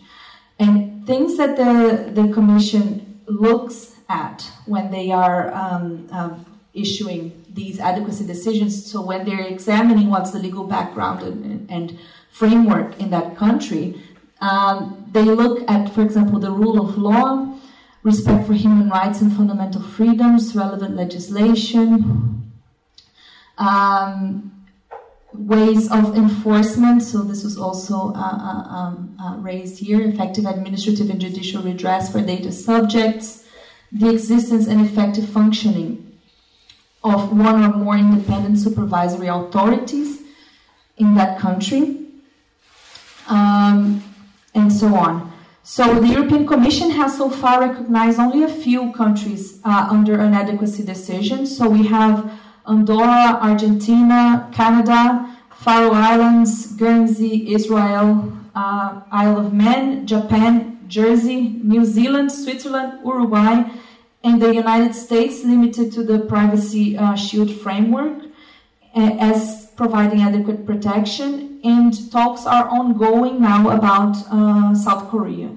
[0.60, 7.80] And things that the, the Commission looks at when they are um, um, issuing these
[7.80, 12.00] adequacy decisions, so when they're examining what's the legal background and, and
[12.32, 14.02] framework in that country,
[14.42, 17.58] um, they look at, for example, the rule of law,
[18.04, 22.52] respect for human rights and fundamental freedoms, relevant legislation,
[23.58, 24.66] um,
[25.34, 27.02] ways of enforcement.
[27.02, 32.12] So this was also uh, uh, um, uh, raised here: effective administrative and judicial redress
[32.12, 33.46] for data subjects,
[33.92, 36.20] the existence and effective functioning
[37.04, 40.22] of one or more independent supervisory authorities
[40.98, 42.06] in that country,
[43.28, 44.04] um,
[44.54, 45.33] and so on.
[45.66, 50.34] So the European Commission has so far recognized only a few countries uh, under an
[50.34, 51.46] adequacy decision.
[51.46, 52.30] So we have
[52.68, 62.34] Andorra, Argentina, Canada, Faroe Islands, Guernsey, Israel, uh, Isle of Man, Japan, Jersey, New Zealand,
[62.34, 63.64] Switzerland, Uruguay,
[64.22, 68.24] and the United States, limited to the Privacy uh, Shield framework
[68.96, 75.50] as providing adequate protection and talks are ongoing now about uh, South Korea.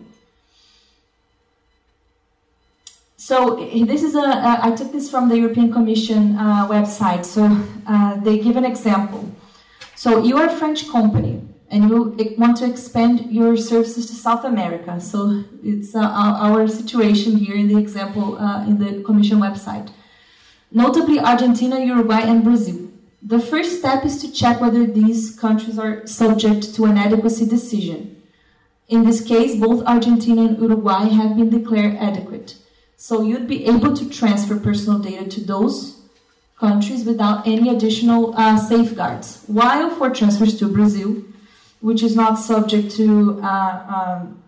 [3.16, 7.24] So this is a, I took this from the European Commission uh, website.
[7.24, 9.28] So uh, they give an example.
[9.96, 14.44] So you are a French company and you want to expand your services to South
[14.44, 15.00] America.
[15.00, 19.90] So it's uh, our situation here in the example uh, in the Commission website.
[20.70, 22.85] Notably Argentina, Uruguay, and Brazil.
[23.22, 28.22] The first step is to check whether these countries are subject to an adequacy decision.
[28.88, 32.56] In this case, both Argentina and Uruguay have been declared adequate.
[32.96, 36.00] So you'd be able to transfer personal data to those
[36.58, 39.42] countries without any additional uh, safeguards.
[39.46, 41.22] While for transfers to Brazil,
[41.80, 44.42] which is not subject to uh, um,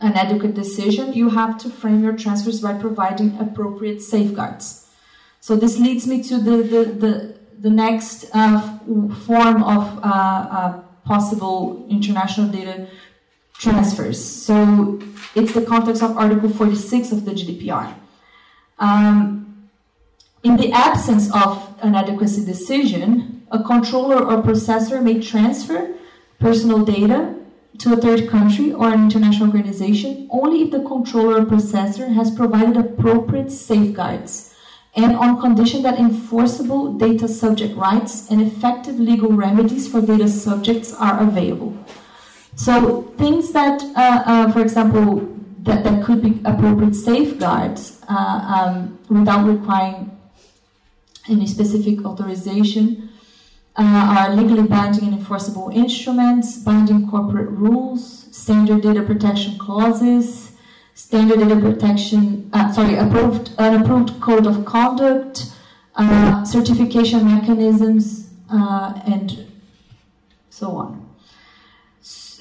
[0.00, 4.88] an adequate decision, you have to frame your transfers by providing appropriate safeguards.
[5.40, 8.78] So this leads me to the, the, the the next uh,
[9.26, 12.88] form of uh, uh, possible international data
[13.54, 14.22] transfers.
[14.22, 15.00] So
[15.34, 17.94] it's the context of Article 46 of the GDPR.
[18.78, 19.68] Um,
[20.44, 25.94] in the absence of an adequacy decision, a controller or processor may transfer
[26.38, 27.34] personal data
[27.78, 32.30] to a third country or an international organization only if the controller or processor has
[32.30, 34.47] provided appropriate safeguards
[34.98, 40.92] and on condition that enforceable data subject rights and effective legal remedies for data subjects
[40.92, 41.72] are available.
[42.56, 48.14] So things that, uh, uh, for example, that, that could be appropriate safeguards uh,
[48.56, 50.10] um, without requiring
[51.28, 53.10] any specific authorization
[53.76, 60.47] uh, are legally binding and enforceable instruments, binding corporate rules, standard data protection clauses,
[60.98, 65.52] standard data protection, uh, sorry, approved, an approved code of conduct,
[65.94, 69.46] uh, certification mechanisms, uh, and
[70.50, 71.08] so on.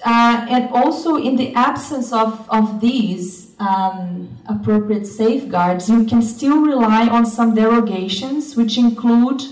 [0.03, 6.59] Uh, and also, in the absence of, of these um, appropriate safeguards, you can still
[6.59, 9.43] rely on some derogations, which include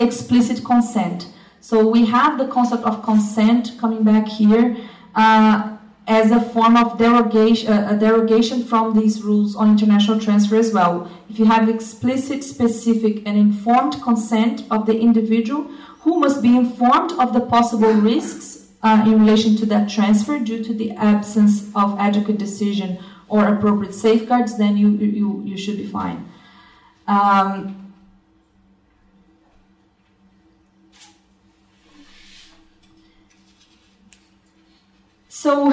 [0.00, 1.28] explicit consent.
[1.62, 4.76] So, we have the concept of consent coming back here
[5.14, 5.77] uh,
[6.08, 10.72] as a form of derogation, uh, a derogation from these rules on international transfer as
[10.72, 11.08] well.
[11.28, 15.64] If you have explicit, specific, and informed consent of the individual
[16.00, 20.64] who must be informed of the possible risks uh, in relation to that transfer due
[20.64, 22.98] to the absence of adequate decision
[23.28, 26.26] or appropriate safeguards, then you, you, you should be fine.
[27.06, 27.77] Um,
[35.42, 35.70] so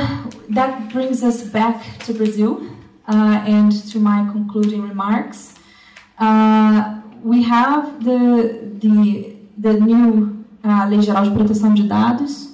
[0.50, 2.62] that brings us back to Brazil
[3.08, 5.56] uh, and to my concluding remarks.
[6.20, 12.54] Uh, we have the, the, the new uh, Lei Geral de Proteção de Dados,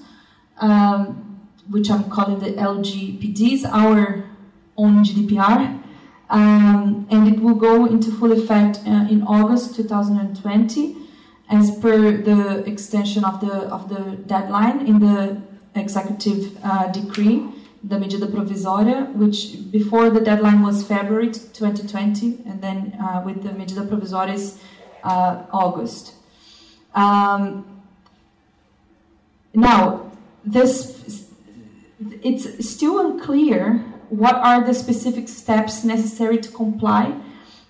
[0.61, 1.37] um,
[1.69, 4.23] which I'm calling the LGPDs, our
[4.77, 5.83] own GDPR.
[6.29, 10.95] Um, and it will go into full effect uh, in August 2020
[11.49, 17.47] as per the extension of the of the deadline in the executive uh, decree,
[17.83, 23.53] the medida provisória, which before the deadline was February 2020, and then uh, with the
[23.53, 24.59] medida provisória is
[25.03, 26.13] uh, August.
[26.93, 27.81] Um,
[29.53, 30.11] now,
[30.45, 31.27] this
[32.23, 33.77] it's still unclear
[34.09, 37.15] what are the specific steps necessary to comply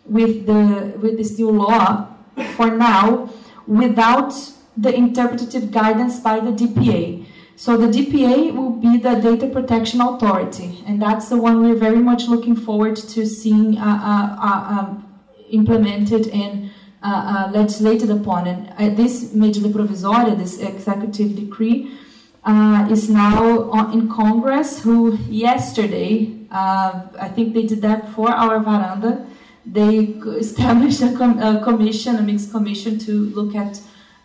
[0.06, 2.08] with the with this new law
[2.56, 3.30] for now
[3.68, 4.34] without
[4.76, 7.26] the interpretative guidance by the DPA.
[7.62, 12.00] So the DPA will be the Data Protection Authority, and that's the one we're very
[12.00, 15.20] much looking forward to seeing uh, uh, uh, um,
[15.52, 16.72] implemented and
[17.04, 18.48] uh, uh, legislated upon.
[18.48, 21.92] And this medida provisória, this executive decree,
[22.90, 29.24] is now on, in Congress, who yesterday, I think they did that for our varanda,
[29.68, 29.98] they
[30.46, 33.80] established a, com- a commission, a mixed commission to look at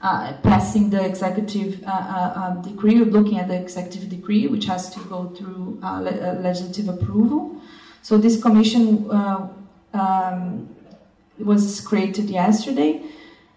[0.07, 4.83] uh, passing the executive uh, uh, um, decree, looking at the executive decree, which has
[4.95, 7.43] to go through uh, le- legislative approval.
[8.03, 10.69] So this commission um,
[11.51, 13.03] was created yesterday.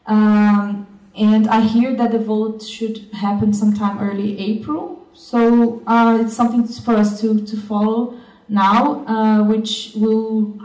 [0.07, 5.07] Um, and I hear that the vote should happen sometime early April.
[5.13, 10.57] So uh, it's something for us to, to follow now, uh, which will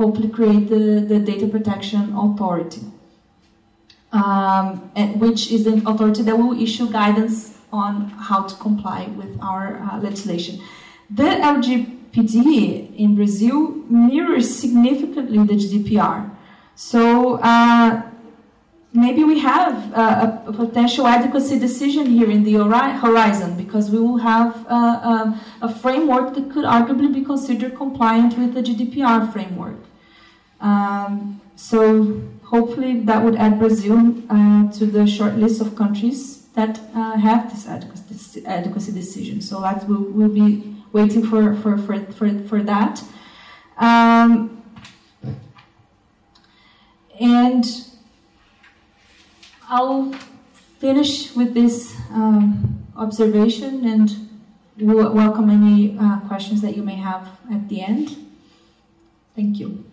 [0.00, 2.82] hopefully create the, the Data Protection Authority,
[4.12, 4.78] um,
[5.18, 9.98] which is an authority that will issue guidance on how to comply with our uh,
[10.00, 10.60] legislation.
[11.10, 16.30] The LGPD in Brazil mirrors significantly the GDPR.
[16.74, 18.02] So uh,
[18.92, 24.18] maybe we have a, a, potential adequacy decision here in the horizon because we will
[24.18, 29.78] have a, a, a, framework that could arguably be considered compliant with the GDPR framework.
[30.60, 36.80] Um, so hopefully that would add Brazil uh, to the short list of countries that
[36.94, 37.68] uh, have this
[38.46, 39.40] adequacy, decision.
[39.42, 43.02] So that we'll, we'll be waiting for, for, for, for, for that.
[43.76, 44.62] Um,
[47.20, 47.64] and
[49.68, 50.12] I'll
[50.78, 54.10] finish with this um, observation and
[54.78, 58.16] we'll welcome any uh, questions that you may have at the end.
[59.36, 59.84] Thank you.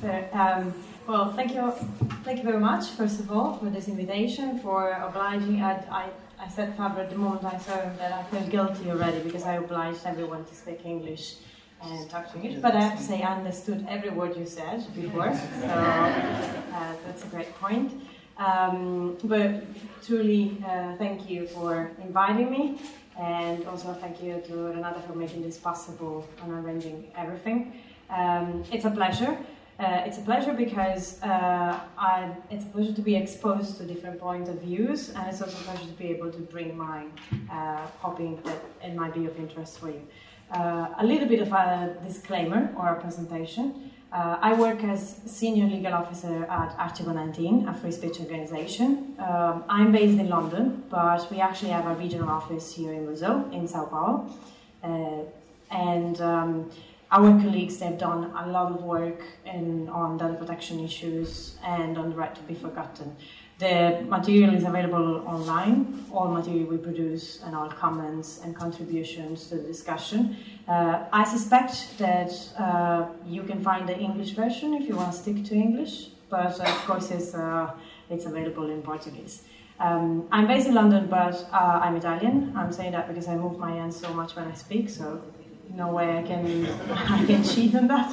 [0.00, 0.74] so, um,
[1.06, 1.70] well, thank you,
[2.24, 5.62] thank you very much, first of all, for this invitation, for obliging.
[5.62, 6.10] I, I
[6.42, 9.56] I said Fabio at the moment I saw that I feel guilty already because I
[9.56, 11.34] obliged everyone to speak English
[11.82, 12.60] and talk to English.
[12.62, 17.24] But I have to say I understood every word you said before, so uh, that's
[17.24, 17.92] a great point.
[18.38, 19.64] Um, but
[20.02, 22.78] truly, uh, thank you for inviting me,
[23.18, 27.74] and also thank you to Renata for making this possible and arranging everything.
[28.08, 29.36] Um, it's a pleasure.
[29.80, 34.20] Uh, it's a pleasure because uh, I, it's a pleasure to be exposed to different
[34.20, 37.10] points of views, and it's also a pleasure to be able to bring mine,
[37.50, 40.02] uh, hoping that it might be of interest for you.
[40.52, 43.90] Uh, a little bit of a disclaimer or a presentation.
[44.12, 49.16] Uh, I work as senior legal officer at Article 19, a free speech organization.
[49.18, 53.48] Um, I'm based in London, but we actually have a regional office here in Brazil,
[53.50, 54.28] in Sao Paulo.
[54.82, 55.22] Uh,
[55.70, 56.70] and um,
[57.12, 62.10] our colleagues they've done a lot of work in, on data protection issues and on
[62.10, 63.16] the right to be forgotten.
[63.58, 69.56] The material is available online, all material we produce and all comments and contributions to
[69.56, 70.36] the discussion.
[70.66, 75.18] Uh, I suspect that uh, you can find the English version if you want to
[75.18, 77.72] stick to English, but of course it's, uh,
[78.08, 79.42] it's available in Portuguese.
[79.78, 82.52] Um, I'm based in London, but uh, I'm Italian.
[82.56, 85.22] I'm saying that because I move my hands so much when I speak, so
[85.74, 88.12] no way I can I can cheat on that.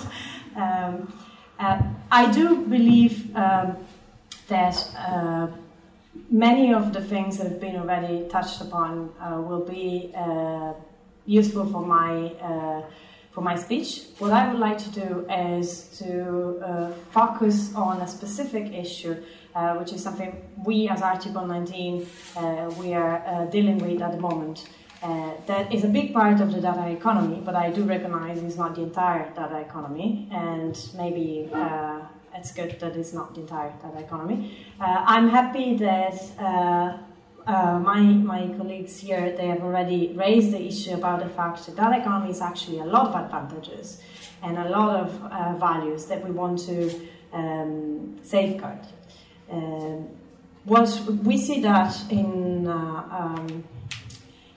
[0.55, 1.13] Um,
[1.59, 1.81] uh,
[2.11, 3.77] I do believe um,
[4.47, 5.47] that uh,
[6.29, 10.73] many of the things that have been already touched upon uh, will be uh,
[11.25, 12.81] useful for my uh,
[13.31, 14.05] for my speech.
[14.19, 19.15] What I would like to do is to uh, focus on a specific issue.
[19.79, 20.31] which is something
[20.65, 22.05] we as Article 19
[22.79, 24.57] we are dealing with at the moment.
[25.03, 28.55] Uh, that is a big part of the data economy, but I do recognize it's
[28.55, 31.99] not the entire data economy, and maybe uh,
[32.33, 34.57] it's good that it's not the entire data economy.
[34.79, 36.97] Uh, I'm happy that uh,
[37.45, 41.75] uh, my, my colleagues here, they have already raised the issue about the fact that
[41.75, 44.01] data economy is actually a lot of advantages
[44.41, 48.79] and a lot of uh, values that we want to um, safeguard.
[49.49, 50.09] Um,
[50.65, 50.89] what
[51.23, 53.63] we see that in um,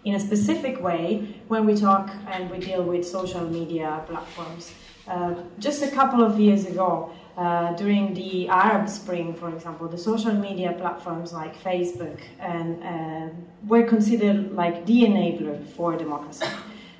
[0.04, 4.72] in a specific way when we talk and we deal with social media platforms.
[5.06, 9.98] Uh, just a couple of years ago, uh, during the Arab Spring, for example, the
[9.98, 13.34] social media platforms like Facebook and uh,
[13.66, 16.46] were considered like the enabler for democracy.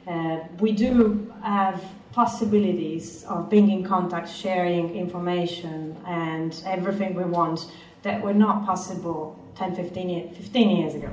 [0.07, 7.70] Uh, we do have possibilities of being in contact, sharing information, and everything we want
[8.03, 11.11] that were not possible 10, 15, 15 years ago.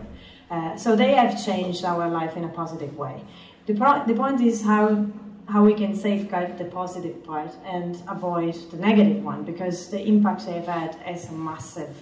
[0.50, 3.22] Uh, so they have changed our life in a positive way.
[3.66, 5.08] The, pro- the point is how
[5.50, 10.46] how we can safeguard the positive part and avoid the negative one because the impact
[10.46, 11.96] they've had has a massive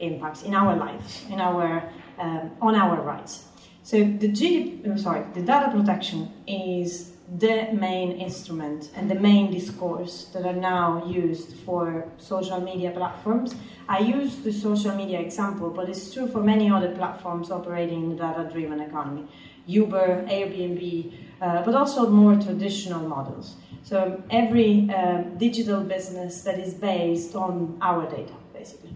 [0.00, 1.82] impact in our lives, in our
[2.18, 3.46] um, on our rights.
[3.82, 9.52] So the GDP, uh, sorry, the data protection is the main instrument and the main
[9.52, 13.54] discourse that are now used for social media platforms.
[13.88, 18.10] I use the social media example, but it's true for many other platforms operating in
[18.10, 19.28] the data-driven economy.
[19.66, 23.54] Uber, Airbnb, uh, but also more traditional models.
[23.82, 28.90] So every uh, digital business that is based on our data, basically.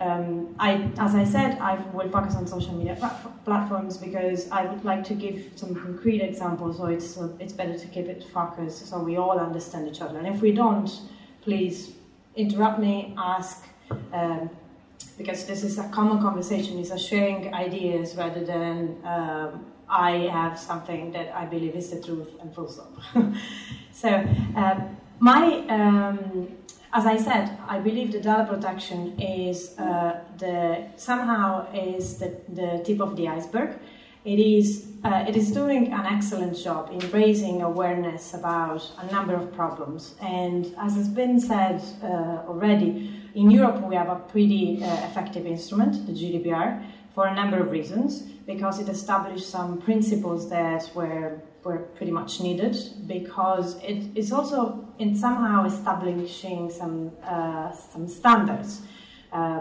[0.00, 2.96] Um, I, as I said, I will focus on social media
[3.44, 6.78] platforms because I would like to give some concrete examples.
[6.78, 10.18] So it's uh, it's better to keep it focused so we all understand each other.
[10.18, 10.90] And if we don't,
[11.42, 11.92] please
[12.34, 13.66] interrupt me, ask,
[14.14, 14.48] um,
[15.18, 16.78] because this is a common conversation.
[16.78, 22.00] It's a sharing ideas rather than um, I have something that I believe is the
[22.00, 22.92] truth and full stop.
[23.92, 24.08] so
[24.56, 24.80] uh,
[25.18, 26.48] my um,
[26.92, 32.82] as I said, I believe the data protection is uh, the somehow is the, the
[32.84, 33.78] tip of the iceberg.
[34.24, 39.34] It is uh, it is doing an excellent job in raising awareness about a number
[39.34, 40.14] of problems.
[40.20, 45.46] And as has been said uh, already, in Europe we have a pretty uh, effective
[45.46, 46.84] instrument, the GDPR,
[47.14, 48.22] for a number of reasons.
[48.46, 54.86] Because it established some principles that were were pretty much needed because it is also
[54.98, 58.82] in somehow establishing some uh, some standards.
[59.32, 59.60] Uh,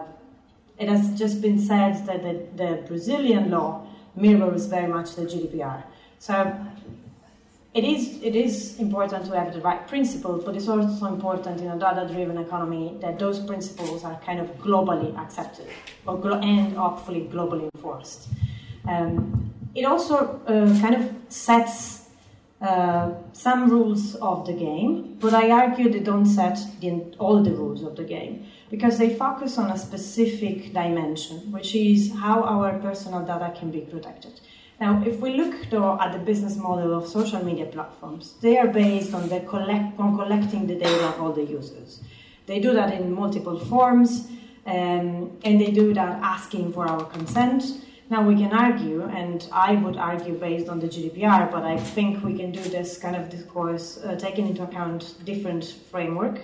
[0.78, 3.86] it has just been said that the, the, Brazilian law
[4.16, 5.84] mirrors very much the GDPR.
[6.20, 6.56] So
[7.74, 11.68] it is it is important to have the right principles, but it's also important in
[11.68, 15.68] a data-driven economy that those principles are kind of globally accepted
[16.08, 18.30] or glo- and hopefully globally enforced.
[18.88, 22.10] Um, it also uh, kind of sets
[22.62, 27.52] uh, some rules of the game, but I argue they don't set the, all the
[27.52, 32.78] rules of the game because they focus on a specific dimension, which is how our
[32.80, 34.42] personal data can be protected.
[34.82, 38.68] Now, if we look though at the business model of social media platforms, they are
[38.68, 42.02] based on the collect on collecting the data of all the users.
[42.46, 44.28] They do that in multiple forms,
[44.66, 47.64] um, and they do that asking for our consent
[48.10, 52.24] Now we can argue, and I would argue based on the GDPR, but I think
[52.24, 56.42] we can do this kind of discourse uh, taking into account different framework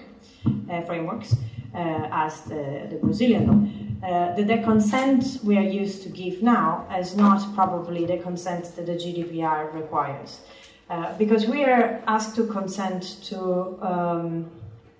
[0.70, 1.34] uh, frameworks
[1.74, 4.08] uh, as the, the Brazilian law.
[4.08, 8.86] Uh, the consent we are used to give now is not probably the consent that
[8.86, 10.42] the GDPR requires.
[10.88, 13.40] Uh, because we are asked to consent to
[13.82, 14.52] um,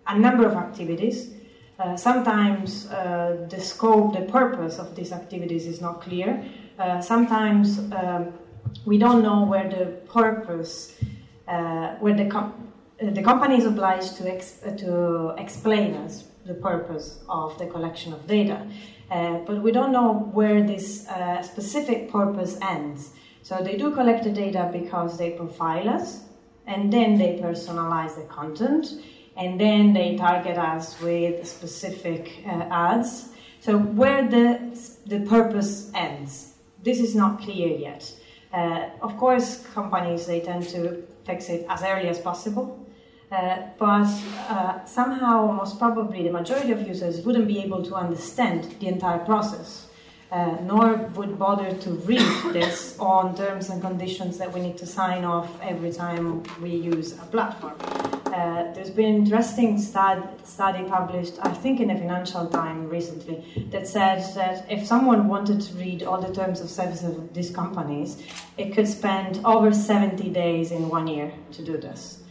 [0.08, 1.35] a number of activities.
[1.78, 6.44] Uh, sometimes uh, the scope, the purpose of these activities is not clear.
[6.80, 8.34] Uh, sometimes um,
[8.86, 10.96] we don't know where the purpose,
[11.50, 12.72] uh, where the, com-
[13.02, 18.26] the company is obliged to, ex- to explain us the purpose of the collection of
[18.26, 18.66] data.
[19.10, 21.08] but we don't know where this
[21.42, 23.12] specific purpose ends.
[23.42, 26.22] So they do collect the data because they profile us,
[26.68, 28.88] and then they personalize the content,
[29.38, 33.30] and then they target us with specific uh, ads.
[33.60, 34.46] So where the
[35.06, 38.14] the purpose ends, this is not clear yet.
[38.54, 42.82] Uh, of course, companies they tend to fix it as early as possible.
[43.32, 44.08] Uh, but
[44.50, 49.18] uh, somehow, most probably, the majority of users wouldn't be able to understand the entire
[49.20, 49.88] process
[50.32, 52.20] uh, nor would bother to read
[52.54, 57.14] this on terms and conditions that we need to sign off every time we use
[57.14, 57.76] a platform.
[58.36, 63.38] Uh, there's been interesting stud- study published, I think, in the Financial Times recently,
[63.72, 67.50] that said that if someone wanted to read all the terms of service of these
[67.50, 68.22] companies,
[68.58, 72.24] it could spend over 70 days in one year to do this.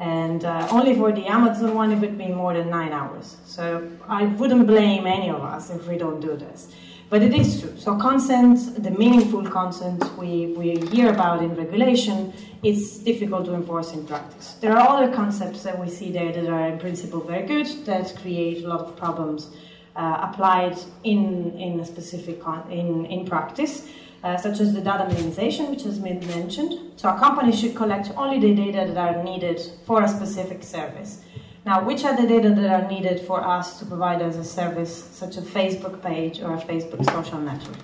[0.00, 3.36] And uh, only for the Amazon one, it would be more than nine hours.
[3.46, 6.74] So I wouldn't blame any of us if we don't do this.
[7.08, 7.74] But it is true.
[7.76, 12.32] So consent, the meaningful consent we, we hear about in regulation,
[12.62, 14.54] is difficult to enforce in practice.
[14.60, 18.14] There are other concepts that we see there that are in principle very good, that
[18.22, 19.50] create a lot of problems
[19.96, 23.88] uh, applied in, in a specific con- in, in practice.
[24.22, 26.92] Uh, such as the data minimization, which has been mentioned.
[26.94, 31.24] So a company should collect only the data that are needed for a specific service.
[31.66, 34.94] Now, which are the data that are needed for us to provide as a service,
[35.10, 37.78] such a Facebook page or a Facebook social network?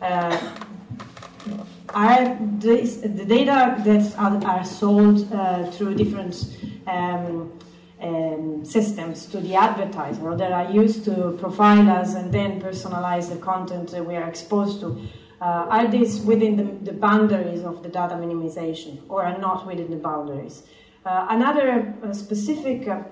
[0.00, 0.38] Uh,
[1.90, 6.34] are this, the data that are, are sold uh, through different
[6.86, 7.52] um,
[8.00, 13.28] um, systems to the advertiser or that are used to profile us and then personalize
[13.28, 15.00] the content that we are exposed to?
[15.40, 19.90] Uh, are these within the, the, boundaries of the data minimization or are not within
[19.90, 20.62] the boundaries?
[21.04, 23.02] Uh, another uh, specific uh,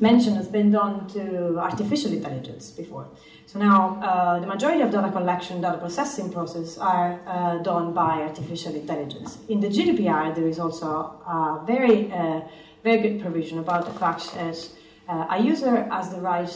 [0.00, 3.08] mention has been done to artificial intelligence before.
[3.46, 8.22] So now uh, the majority of data collection, data processing process are uh, done by
[8.22, 9.38] artificial intelligence.
[9.48, 12.42] In the GDPR, there is also a very, uh,
[12.84, 14.68] very good provision about the fact that
[15.08, 16.52] a user has the right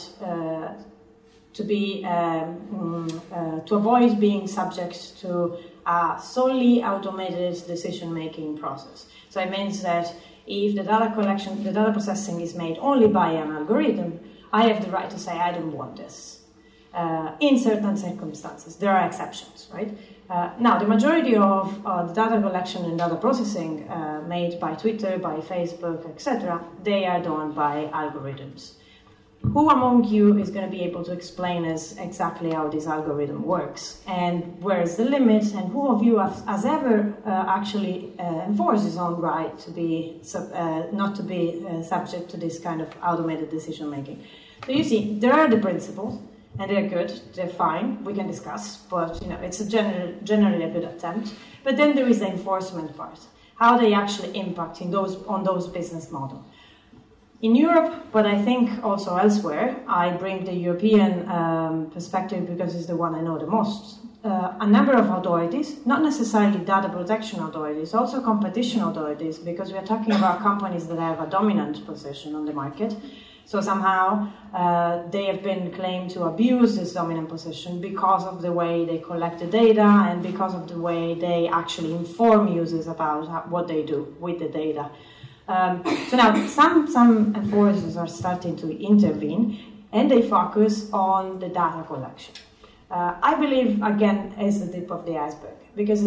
[1.54, 9.06] to be um, mm, to avoid being subject to a solely automated decision making process.
[9.28, 10.14] So it means that
[10.46, 14.20] if the data collection, the data processing is made only by an algorithm,
[14.52, 16.40] I have the right to say I don't want this.
[16.92, 19.96] Uh, in certain circumstances, there are exceptions, right?
[20.28, 24.74] Uh, now, the majority of uh, the data collection and data processing uh, made by
[24.74, 28.74] Twitter, by Facebook, etc., they are done by algorithms
[29.42, 33.42] who among you is going to be able to explain us exactly how this algorithm
[33.42, 34.00] works?
[34.06, 35.52] And where is the limit?
[35.54, 39.70] And who of you has, has ever uh, actually uh, enforced his own right to
[39.70, 44.24] be uh, not to be uh, subject to this kind of automated decision making?
[44.64, 46.20] So you see there are the principles
[46.58, 50.64] and they're good they're fine we can discuss but you know it's a general, generally
[50.64, 51.34] a good attempt.
[51.64, 53.18] But then there is the enforcement part
[53.56, 56.44] how they actually impact in those on those business models
[57.42, 62.86] in Europe, but I think also elsewhere, I bring the European um, perspective because it's
[62.86, 63.98] the one I know the most.
[64.24, 69.78] Uh, a number of authorities, not necessarily data protection authorities, also competition authorities, because we
[69.78, 72.94] are talking about companies that have a dominant position on the market.
[73.44, 78.52] So somehow uh, they have been claimed to abuse this dominant position because of the
[78.52, 83.50] way they collect the data and because of the way they actually inform users about
[83.50, 84.88] what they do with the data.
[85.48, 91.48] Um, so now some, some enforcers are starting to intervene and they focus on the
[91.48, 92.34] data collection.
[92.90, 96.06] Uh, I believe, again, is the tip of the iceberg because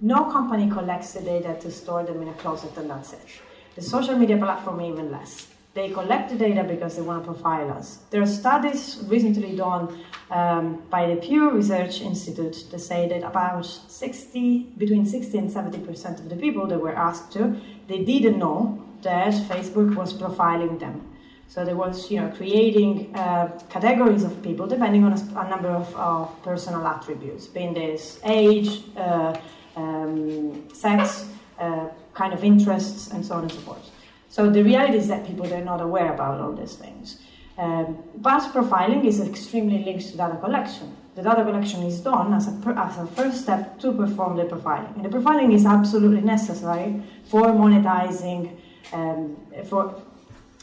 [0.00, 3.26] no company collects the data to store them in a closet and that's it.
[3.74, 5.48] The social media platform, even less.
[5.74, 7.98] They collect the data because they want to profile us.
[8.10, 13.64] There are studies recently done um, by the Pew Research Institute to say that about
[13.64, 18.38] 60, between 60 and 70 percent of the people that were asked to, they didn't
[18.38, 21.12] know that Facebook was profiling them.
[21.48, 25.68] So there was, you know, creating uh, categories of people depending on a, a number
[25.68, 29.38] of uh, personal attributes, being this age, uh,
[29.76, 31.28] um, sex,
[31.60, 33.90] uh, kind of interests, and so on and so forth.
[34.28, 37.20] So the reality is that people they're not aware about all these things.
[37.58, 40.94] Um, but profiling is extremely linked to data collection.
[41.14, 44.94] The data collection is done as a, as a first step to perform the profiling.
[44.96, 48.50] And the profiling is absolutely necessary for monetizing,
[48.92, 49.94] um, for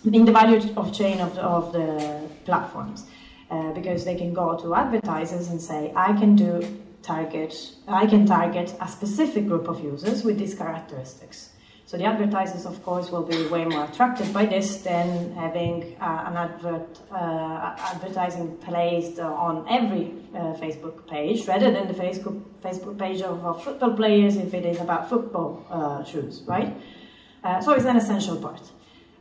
[0.06, 3.06] in the value of chain of the, of the platforms.
[3.50, 6.64] Uh, because they can go to advertisers and say, I can do
[7.04, 7.54] target,
[7.88, 11.50] I can target a specific group of users with these characteristics.
[11.94, 16.24] So the advertisers, of course, will be way more attracted by this than having uh,
[16.26, 22.98] an advert uh, advertising placed on every uh, Facebook page, rather than the Facebook Facebook
[22.98, 26.76] page of, of football players if it is about football uh, shoes, right?
[27.44, 28.72] Uh, so it's an essential part.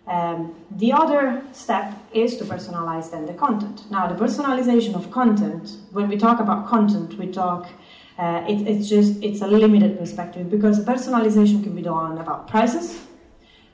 [0.07, 3.83] Um, the other step is to personalize then the content.
[3.91, 7.68] Now, the personalization of content, when we talk about content, we talk,
[8.18, 13.00] uh, it, it's just, it's a limited perspective because personalization can be done about prices.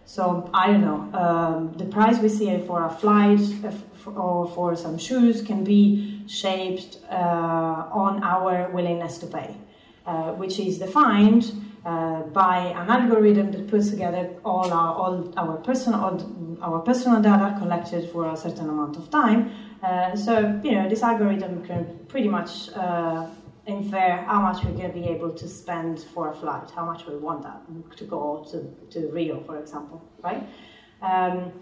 [0.04, 4.74] So, I don't know, um, the price we see for a flight uh, or for
[4.74, 9.54] some shoes can be shaped uh, on our willingness to pay,
[10.06, 11.52] uh, which is defined
[11.84, 17.20] uh, by an algorithm that puts together all our all our personal all our personal
[17.20, 19.50] data collected for a certain amount of time.
[19.82, 22.70] Uh, so you know this algorithm can pretty much
[23.68, 27.06] infer how much we're going to be able to spend for a flight, how much
[27.06, 27.60] we want that
[27.96, 28.56] to go to,
[28.90, 30.42] to Rio, for example, right?
[31.02, 31.52] Um,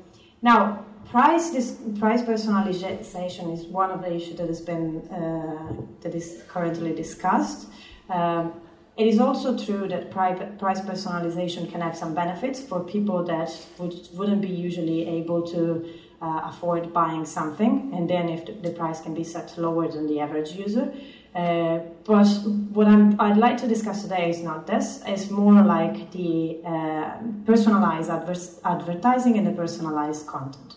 [0.40, 6.14] now, price this price personalization is one of the issues that has been uh, that
[6.14, 7.68] is currently discussed.
[8.08, 8.52] Um,
[8.96, 13.94] it is also true that price personalization can have some benefits for people that would,
[14.14, 15.86] wouldn't be usually able to
[16.22, 20.18] uh, afford buying something, and then if the, price can be set lower than the
[20.18, 20.94] average user.
[21.36, 22.26] Uh, but
[22.72, 27.18] what i would like to discuss today is not this, it's more like the uh,
[27.44, 30.76] personalized adver- advertising and the personalized content.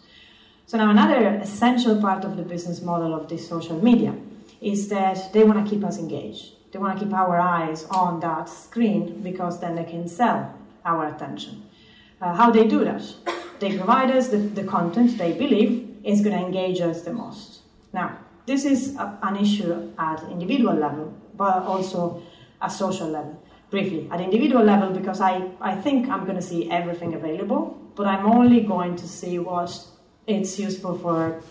[0.65, 4.13] So, now another essential part of the business model of this social media
[4.59, 8.19] is that they want to keep us engaged they want to keep our eyes on
[8.19, 10.53] that screen because then they can sell
[10.85, 11.63] our attention.
[12.21, 13.03] Uh, how they do that?
[13.59, 17.61] They provide us the, the content they believe is going to engage us the most.
[17.91, 18.17] Now,
[18.49, 22.23] this is a, an issue at individual level, but also
[22.59, 23.39] at social level.
[23.69, 28.07] Briefly, at individual level, because I, I think I'm going to see everything available, but
[28.07, 29.69] I'm only going to see what
[30.25, 31.43] it's useful for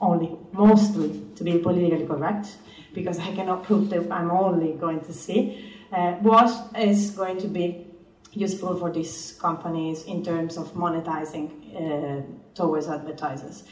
[0.00, 2.46] only, mostly, to be politically correct
[2.92, 7.48] because I cannot prove that I'm only going to see uh, what is going to
[7.48, 7.86] be
[8.32, 12.22] useful for these companies in terms of monetizing uh,
[12.54, 13.64] towards advertisers.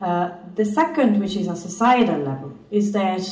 [0.00, 3.22] Uh, the second, which is a societal level, is that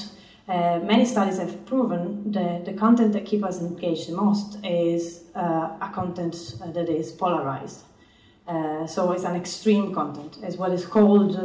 [0.48, 5.24] uh, many studies have proven that the content that keeps us engaged the most is
[5.34, 7.82] uh, a content uh, that is polarized.
[8.86, 11.36] so it's an extreme content, as what is called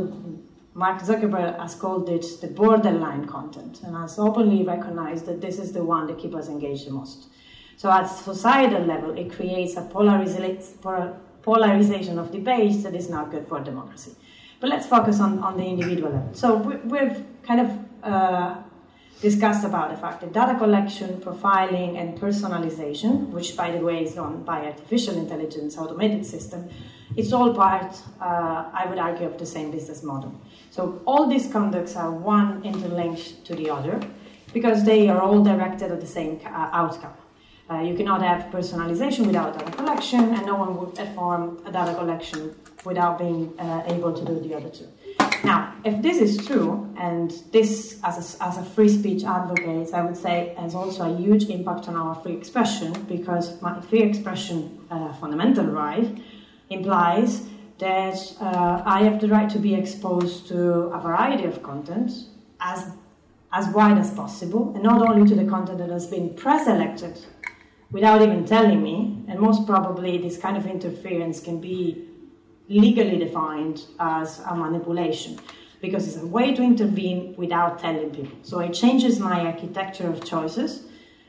[0.74, 5.74] Mark Zuckerberg has called it the borderline content and has openly recognized that this is
[5.74, 7.28] the one that keeps us engaged the most.
[7.76, 13.60] So at societal level, it creates a polarization of debates that is not good for
[13.60, 14.16] democracy.
[14.62, 16.34] But let's focus on, on the individual level.
[16.34, 16.56] So
[16.86, 17.70] we've kind of
[18.04, 18.56] uh,
[19.20, 24.14] discussed about the fact that data collection, profiling, and personalization, which by the way is
[24.14, 26.70] done by artificial intelligence automated system,
[27.18, 30.40] it's all part, uh, I would argue, of the same business model.
[30.70, 34.00] So all these conducts are one interlinked to the other
[34.54, 37.14] because they are all directed at the same uh, outcome.
[37.70, 41.96] Uh, you cannot have personalization without data collection, and no one would perform a data
[41.96, 42.54] collection
[42.84, 44.88] without being uh, able to do the other two.
[45.44, 50.04] Now, if this is true, and this, as a, as a free speech advocate, I
[50.04, 54.80] would say has also a huge impact on our free expression because my free expression
[54.92, 56.08] uh, fundamental right
[56.70, 57.48] implies
[57.80, 60.60] that uh, I have the right to be exposed to
[60.98, 62.12] a variety of content
[62.60, 62.92] as,
[63.52, 67.18] as wide as possible, and not only to the content that has been pre-selected
[67.90, 72.08] without even telling me, and most probably this kind of interference can be
[72.72, 75.40] legally defined as a manipulation
[75.82, 78.38] because it's a way to intervene without telling people.
[78.44, 80.84] So it changes my architecture of choices,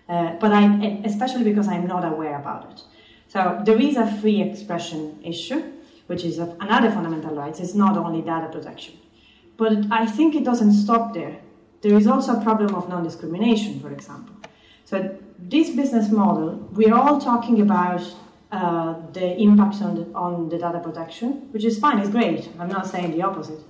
[0.08, 2.82] uh, but I, especially because I'm not aware about it.
[3.28, 5.62] So there is a free expression issue,
[6.06, 7.58] which is another fundamental right.
[7.58, 8.98] It's not only data protection.
[9.56, 11.38] But I think it doesn't stop there.
[11.80, 14.36] There is also a problem of non discrimination, for example.
[14.84, 18.02] So, this business model, we're all talking about
[18.52, 22.50] uh, the impact on the, on the data protection, which is fine, it's great.
[22.58, 23.60] I'm not saying the opposite.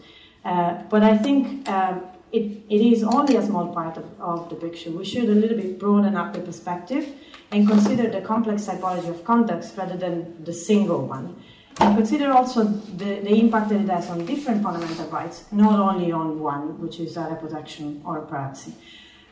[0.44, 2.00] Uh, but I think uh,
[2.32, 4.90] it, it is only a small part of, of the picture.
[4.90, 7.06] We should a little bit broaden up the perspective
[7.52, 11.36] and consider the complex typology of context rather than the single one.
[11.78, 16.10] And consider also the, the impact that it has on different fundamental rights, not only
[16.10, 18.74] on one, which is data protection or privacy.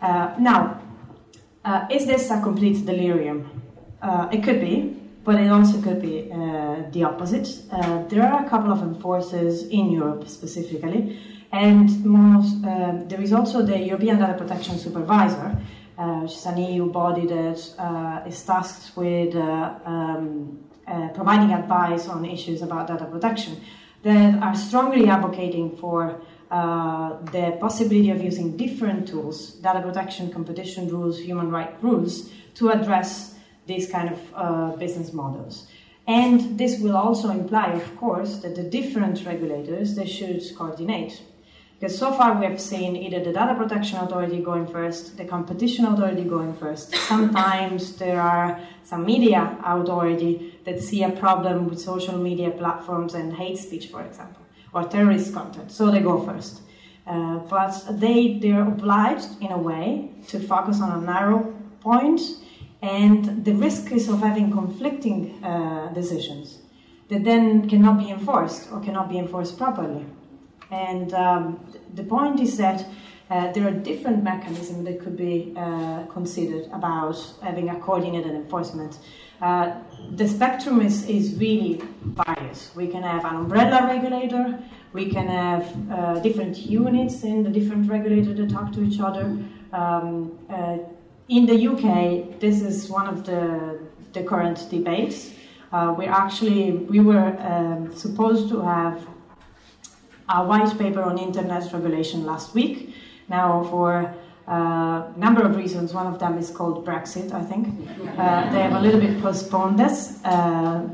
[0.00, 0.80] Uh, now,
[1.64, 3.62] uh, is this a complete delirium?
[4.00, 4.99] Uh, it could be,
[5.30, 7.48] but it also could be uh, the opposite.
[7.70, 11.20] Uh, there are a couple of enforcers in Europe specifically,
[11.52, 15.56] and most, uh, there is also the European Data Protection Supervisor,
[15.96, 20.58] uh, which is an EU body that uh, is tasked with uh, um,
[21.14, 23.60] providing advice on issues about data protection,
[24.02, 26.20] that are strongly advocating for
[26.50, 33.36] the possibility of using different tools, data protection, competition rules, human rights rules, to address
[33.70, 35.54] these kind of uh, business models.
[36.06, 41.22] And this will also imply, of course, that the different regulators they should coordinate.
[41.80, 45.86] Because so far we have seen either the data protection authority going first, the competition
[45.86, 46.94] authority going first.
[47.12, 50.34] Sometimes there are some media authority
[50.66, 54.42] that see a problem with social media platforms and hate speech, for example,
[54.74, 56.60] or terrorist content, so they go first.
[57.06, 61.40] Uh, but they they're obliged in a way to focus on a narrow
[61.80, 62.20] point
[62.82, 66.58] and the risk is of having conflicting uh, decisions
[67.08, 70.04] that then cannot be enforced or cannot be enforced properly.
[70.70, 71.60] And um,
[71.94, 72.86] the point is that
[73.28, 78.98] uh, there are different mechanisms that could be uh, considered about having a coordinated enforcement.
[79.40, 79.74] Uh,
[80.16, 82.70] the spectrum is, is really various.
[82.74, 84.58] We can have an umbrella regulator,
[84.92, 89.36] we can have uh, different units in the different regulators that talk to each other.
[89.72, 90.78] Um, uh,
[91.30, 93.78] in the UK, this is one of the,
[94.12, 95.30] the current debates.
[95.72, 99.06] Uh, we actually we were um, supposed to have
[100.28, 102.94] a white paper on internet regulation last week.
[103.28, 104.12] Now, for
[104.48, 107.32] a uh, number of reasons, one of them is called Brexit.
[107.32, 107.68] I think
[108.18, 110.88] uh, they have a little bit postponed this uh,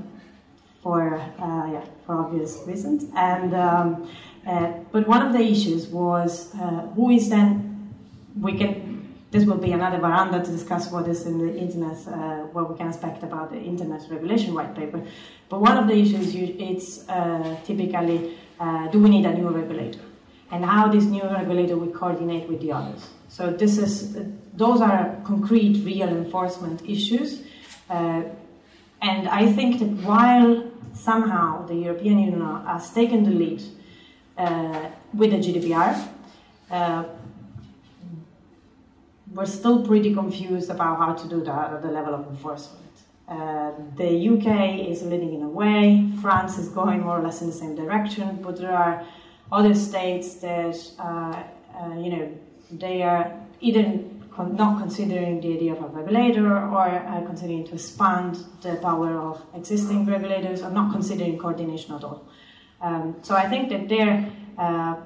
[0.82, 3.06] for uh, yeah for obvious reasons.
[3.16, 4.10] And um,
[4.46, 6.54] uh, but one of the issues was
[6.94, 7.94] who is then
[8.38, 8.85] we can
[9.36, 12.76] this will be another veranda to discuss what is in the internet, uh, what we
[12.78, 15.02] can expect about the internet regulation white paper.
[15.50, 20.00] But one of the issues it's uh, typically uh, do we need a new regulator,
[20.50, 23.10] and how this new regulator will coordinate with the others.
[23.28, 24.16] So this is
[24.54, 27.42] those are concrete, real enforcement issues,
[27.90, 28.22] uh,
[29.02, 30.64] and I think that while
[30.94, 33.62] somehow the European Union has taken the lead
[34.38, 35.92] uh, with the GDPR
[36.70, 37.04] uh,
[39.36, 42.82] we're still pretty confused about how to do that at the level of enforcement.
[43.28, 47.48] Uh, the UK is leading in a way, France is going more or less in
[47.48, 49.04] the same direction, but there are
[49.52, 51.42] other states that, uh,
[51.78, 52.32] uh, you know,
[52.70, 54.00] they are either
[54.34, 56.86] con- not considering the idea of a regulator or
[57.26, 62.26] considering to expand the power of existing regulators or not considering coordination at all.
[62.80, 64.96] Um, so I think that there uh,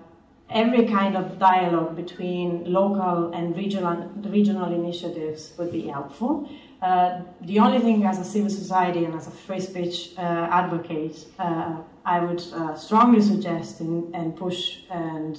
[0.50, 6.48] every kind of dialogue between local and regional, regional initiatives would be helpful.
[6.82, 10.20] Uh, the only thing as a civil society and as a free speech uh,
[10.50, 15.38] advocate, uh, I would uh, strongly suggest in, and push and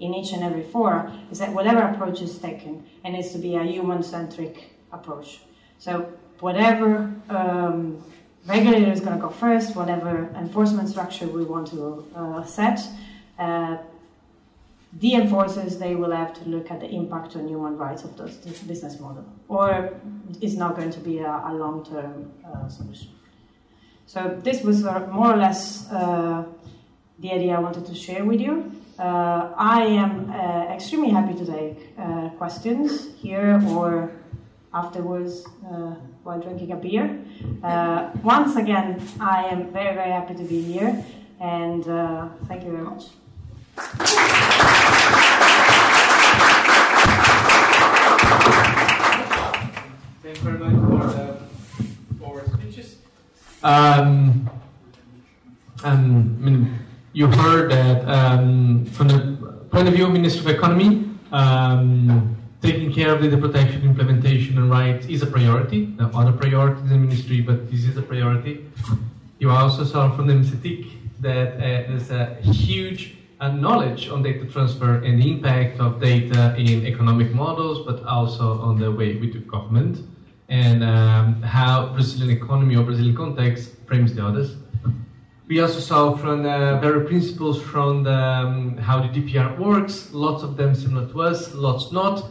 [0.00, 3.54] in each and every forum is that whatever approach is taken, it needs to be
[3.54, 5.40] a human-centric approach.
[5.78, 8.04] So whatever um,
[8.46, 12.80] regulator is going to go first, whatever enforcement structure we want to uh, set,
[15.00, 18.58] the enforcers they will have to look at the impact on human rights of this,
[18.60, 19.94] business model, or
[20.40, 23.08] it's not going to be a, a long-term uh, solution.
[24.06, 26.44] So this was more or less uh,
[27.20, 28.70] the idea I wanted to share with you.
[28.98, 34.12] Uh, I am uh, extremely happy to take uh, questions here or
[34.74, 37.18] afterwards uh, while drinking a beer.
[38.22, 41.04] once again, I am very, very happy to be here,
[41.40, 41.84] and
[42.46, 43.04] thank you very much.
[43.76, 44.81] Thank
[53.64, 54.50] Um,
[55.84, 56.78] um, I mean,
[57.12, 62.92] you heard that um, from the point of view of Ministry of Economy, um, taking
[62.92, 65.94] care of data protection, implementation, and rights is a priority.
[66.00, 68.66] Are other priorities in the ministry, but this is a priority.
[69.38, 70.90] You also saw from the MCTIC
[71.20, 76.54] that uh, there's a huge and knowledge on data transfer and the impact of data
[76.56, 79.98] in economic models, but also on the way we do government.
[80.48, 84.56] And um, how Brazilian economy or Brazilian context frames the others.
[85.48, 90.42] We also saw from the very principles from the, um, how the DPR works, lots
[90.42, 92.28] of them similar to us, lots not,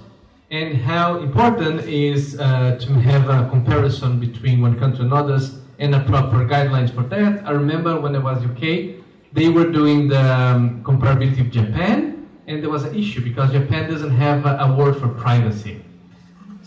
[0.50, 5.96] and how important is uh, to have a comparison between one country and others and
[5.96, 7.46] a proper guidelines for that.
[7.46, 9.02] I remember when I was UK,
[9.34, 13.90] they were doing the um, comparability of Japan, and there was an issue because Japan
[13.90, 15.81] doesn't have a, a word for privacy.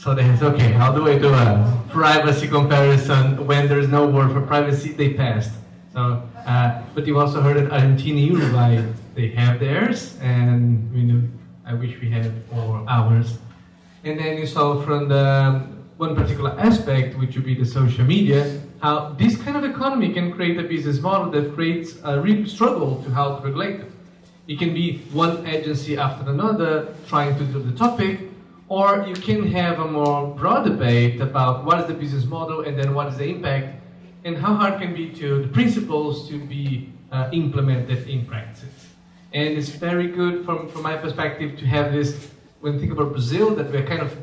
[0.05, 4.33] So they said, okay, how do I do a privacy comparison when there's no word
[4.33, 4.93] for privacy?
[4.93, 5.53] They passed.
[5.95, 8.85] So, uh, but you also heard that Argentina, Uruguay,
[9.15, 11.23] they have theirs, and you know,
[11.65, 13.39] I wish we had for ours.
[14.05, 18.05] And then you saw from the um, one particular aspect, which would be the social
[18.05, 22.47] media, how this kind of economy can create a business model that creates a real
[22.47, 23.91] struggle to how to regulate it.
[24.49, 28.34] It can be one agency after another trying to do the topic,
[28.69, 32.79] or you can have a more broad debate about what is the business model and
[32.79, 33.81] then what is the impact
[34.25, 38.89] and how hard can be to the principles to be uh, implemented in practice.
[39.33, 43.55] And it's very good from, from my perspective to have this, when think about Brazil,
[43.57, 44.17] that we're kind of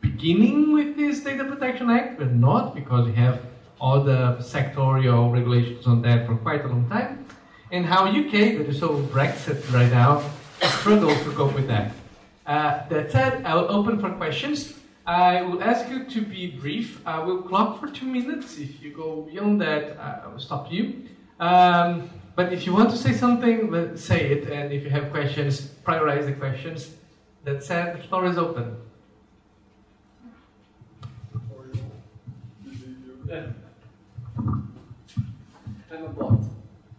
[0.00, 2.18] beginning with this Data Protection Act.
[2.18, 3.42] We're not, because we have
[3.80, 7.26] all the sectorial regulations on that for quite a long time.
[7.70, 10.22] And how UK, that is so Brexit right now,
[10.78, 11.92] struggles to cope with that.
[12.46, 14.74] Uh, that said, I will open for questions.
[15.06, 17.00] I will ask you to be brief.
[17.06, 18.58] I will clock for two minutes.
[18.58, 21.08] If you go beyond that, I will stop you.
[21.40, 24.48] Um, but if you want to say something, say it.
[24.48, 26.90] And if you have questions, prioritize the questions.
[27.44, 28.76] That said, the floor is open.
[35.90, 36.38] I'm a bot.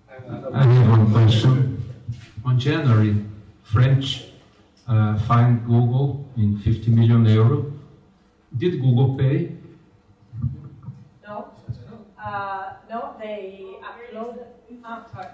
[0.09, 1.83] I'm, I have one question.
[2.45, 3.23] On January,
[3.63, 4.32] French
[4.93, 7.73] uh, fined Google in 50 million euro.
[8.55, 9.51] Did Google pay?
[11.25, 11.49] No.
[12.23, 14.47] Uh, no, they uploaded.
[15.11, 15.27] Sorry.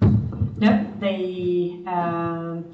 [0.58, 2.70] no, they um,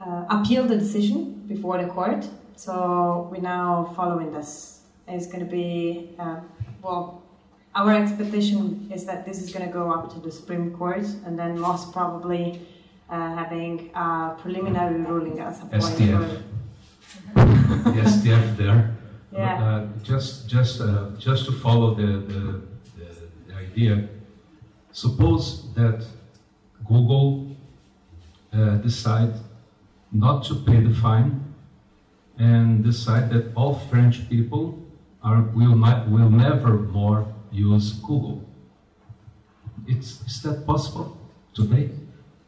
[0.00, 2.26] uh, appealed the decision before the court.
[2.56, 4.80] So we're now following this.
[5.08, 6.40] It's going to be uh,
[6.82, 7.22] well.
[7.74, 11.38] Our expectation is that this is going to go up to the Supreme Court, and
[11.38, 12.79] then most probably uh,
[13.10, 15.82] having a preliminary ruling at some point.
[15.82, 16.42] STF.
[17.34, 18.96] the STF there.
[19.32, 19.62] Yeah.
[19.62, 22.62] Uh, just, just, uh, just to follow the, the,
[22.98, 24.08] the, the idea.
[24.90, 26.04] Suppose that
[26.84, 27.46] Google
[28.52, 29.32] uh, decide
[30.10, 31.54] not to pay the fine
[32.38, 34.76] and decide that all French people
[35.22, 38.42] are will not will never more use Google.
[39.86, 41.16] It's, is that possible
[41.54, 41.90] today?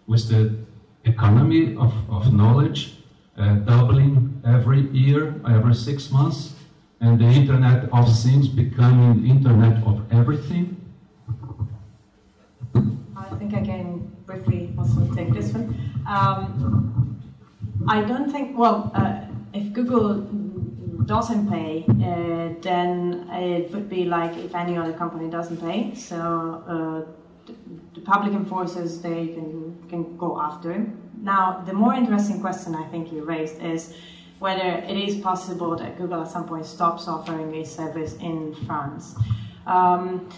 [0.07, 0.57] With the
[1.05, 2.99] economy of, of knowledge
[3.37, 6.55] uh, doubling every year, every six months,
[7.01, 10.77] and the Internet of Things becoming Internet of everything?
[13.17, 15.75] I think I can briefly also take this one.
[16.07, 17.21] Um,
[17.89, 19.23] I don't think, well, uh,
[19.53, 20.21] if Google
[21.07, 25.95] doesn't pay, uh, then it would be like if any other company doesn't pay.
[25.95, 27.53] So uh,
[27.95, 30.87] the, public enforcers, they can, can go after.
[31.21, 33.95] Now, the more interesting question I think you raised is
[34.39, 39.15] whether it is possible that Google at some point stops offering a service in France.
[39.67, 40.29] Um,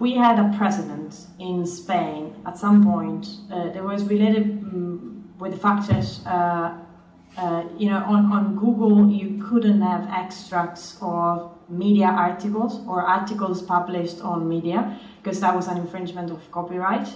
[0.00, 5.52] we had a precedent in Spain at some point uh, that was related um, with
[5.52, 6.78] the fact that uh,
[7.36, 13.62] uh, you know on, on Google you couldn't have extracts of media articles or articles
[13.62, 17.08] published on media because that was an infringement of copyright.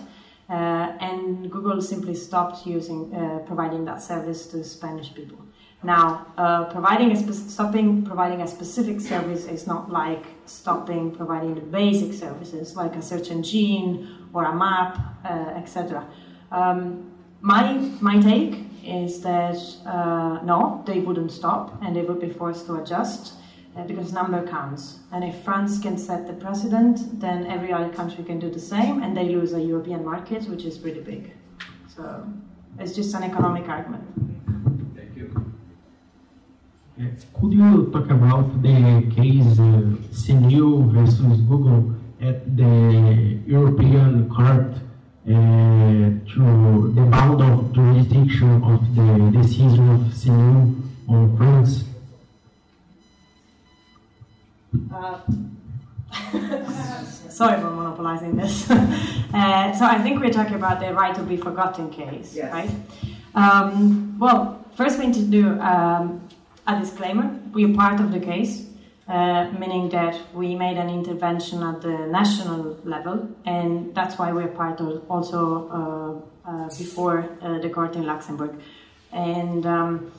[0.48, 5.38] Uh, and Google simply stopped using uh, providing that service to Spanish people.
[5.82, 11.56] Now, uh, providing a spe- stopping providing a specific service is not like stopping providing
[11.56, 16.06] the basic services like a search engine or a map, uh, etc.
[16.52, 17.10] Um,
[17.40, 22.66] my my take is that uh, no, they wouldn't stop and they would be forced
[22.66, 23.34] to adjust
[23.84, 25.00] because number counts.
[25.12, 29.02] And if France can set the precedent, then every other country can do the same,
[29.02, 31.32] and they lose a European market, which is pretty big.
[31.94, 32.26] So
[32.78, 34.04] it's just an economic argument.
[34.96, 35.52] Thank you.
[37.38, 45.32] Could you talk about the case uh, CNIL versus Google at the European Court uh,
[46.32, 51.84] to the bound of jurisdiction of the decision of CNIL on France?
[54.92, 55.18] Uh,
[57.30, 58.70] sorry for monopolizing this.
[58.70, 62.52] uh, so I think we're talking about the right to be forgotten case, Yes.
[62.52, 62.70] right?
[63.34, 66.26] Um, well, first we need to do um,
[66.66, 67.38] a disclaimer.
[67.52, 68.66] We are part of the case,
[69.08, 74.48] uh, meaning that we made an intervention at the national level, and that's why we're
[74.48, 78.54] part of also uh, uh, before uh, the court in Luxembourg.
[79.12, 80.12] And um,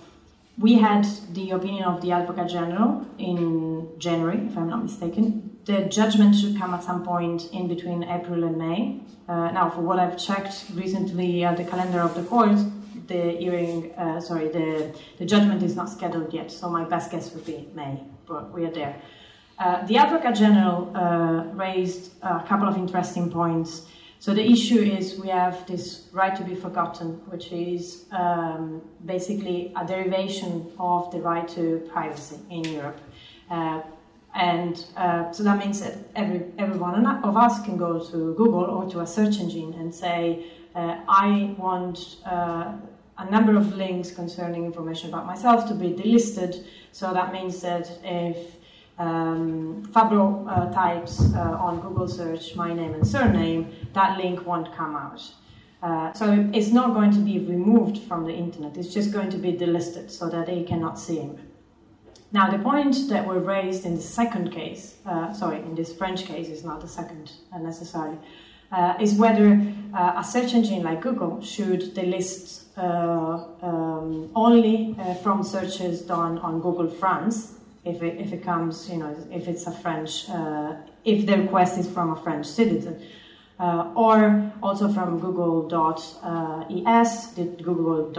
[0.58, 5.58] we had the opinion of the Advocate General in January, if I'm not mistaken.
[5.66, 9.02] The judgment should come at some point in between April and May.
[9.28, 12.58] Uh, now, for what I've checked recently at the calendar of the court,
[13.08, 17.34] the hearing, uh, sorry, the, the judgment is not scheduled yet, so my best guess
[17.34, 19.00] would be May, but we are there.
[19.60, 23.88] Uh, the Advocate General uh, raised a couple of interesting points
[24.20, 29.74] so the issue is we have this right to be forgotten, which is um, basically
[29.76, 33.00] a derivation of the right to privacy in Europe.
[33.50, 33.82] Uh,
[34.34, 38.66] and uh, so that means that every, every one of us can go to Google
[38.66, 40.46] or to a search engine and say,
[40.76, 42.74] uh, I want uh,
[43.18, 46.66] a number of links concerning information about myself to be delisted.
[46.92, 48.57] So that means that if
[49.00, 54.74] um, Fabio uh, types uh, on Google search my name and surname, that link won't
[54.76, 55.22] come out.
[55.84, 59.38] Uh, so it's not going to be removed from the internet, it's just going to
[59.38, 61.38] be delisted so that they cannot see him.
[62.32, 66.26] Now, the point that were raised in the second case, uh, sorry, in this French
[66.26, 68.18] case, is not the second uh, necessarily,
[68.72, 69.62] uh, is whether
[69.96, 74.94] a search engine like Google should delist um, only
[75.24, 77.57] from searches done on Google France
[77.88, 81.78] if it, if it comes, you know, if it's a French, uh, if the request
[81.78, 83.02] is from a French citizen.
[83.60, 86.14] Uh, or also from google.es,
[87.64, 88.16] google.et,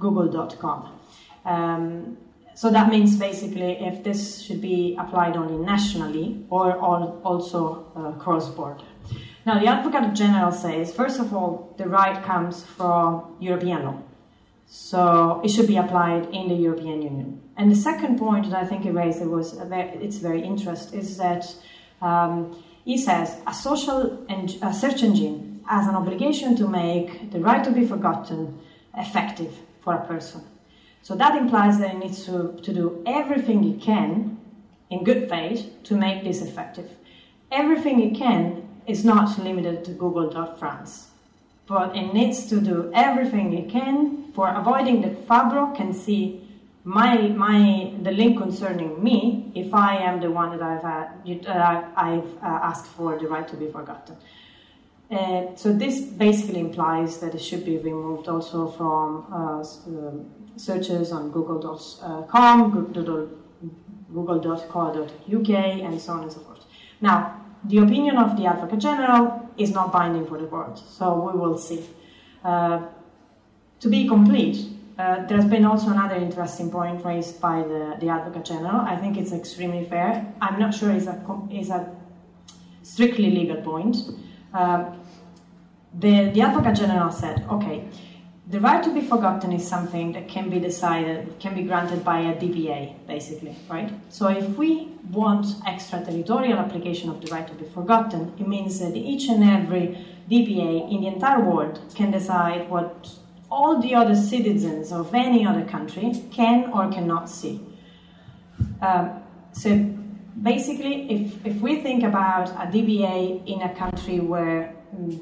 [0.00, 0.98] google.com.
[1.44, 2.16] Um,
[2.54, 8.48] so that means basically if this should be applied only nationally or also uh, cross
[8.48, 8.84] border.
[9.44, 13.98] Now, the Advocate General says, first of all, the right comes from European law.
[14.66, 17.41] So it should be applied in the European Union.
[17.56, 20.98] And the second point that I think he raised, it was very, it's very interesting,
[20.98, 21.54] is that
[22.00, 27.40] um, he says a social and a search engine has an obligation to make the
[27.40, 28.58] right to be forgotten
[28.96, 30.42] effective for a person.
[31.02, 34.38] So that implies that it needs to, to do everything it can
[34.90, 36.90] in good faith to make this effective.
[37.50, 41.08] Everything it can is not limited to google.france,
[41.66, 46.41] but it needs to do everything it can for avoiding that Fabio can see
[46.84, 51.82] my my the link concerning me if I am the one that I've had, uh,
[51.96, 54.16] I've uh, asked for the right to be forgotten.
[55.10, 61.12] Uh, so this basically implies that it should be removed also from uh, um, searches
[61.12, 62.70] on google.com,
[64.14, 66.64] google.co.uk, and so on and so forth.
[67.00, 71.38] Now, the opinion of the Advocate General is not binding for the court, so we
[71.38, 71.84] will see.
[72.42, 72.86] Uh,
[73.80, 74.66] to be complete,
[75.02, 78.82] uh, there's been also another interesting point raised by the, the Advocate General.
[78.82, 80.32] I think it's extremely fair.
[80.40, 81.20] I'm not sure it's a,
[81.50, 81.92] it's a
[82.84, 83.96] strictly legal point.
[84.54, 85.00] Um,
[85.98, 87.84] the, the Advocate General said, okay,
[88.48, 92.20] the right to be forgotten is something that can be decided, can be granted by
[92.20, 93.90] a DPA, basically, right?
[94.08, 98.94] So if we want extraterritorial application of the right to be forgotten, it means that
[98.94, 103.10] each and every DPA in the entire world can decide what
[103.52, 107.60] all the other citizens of any other country can or cannot see.
[108.80, 109.22] Um,
[109.52, 109.68] so
[110.50, 114.74] basically, if, if we think about a DPA in a country where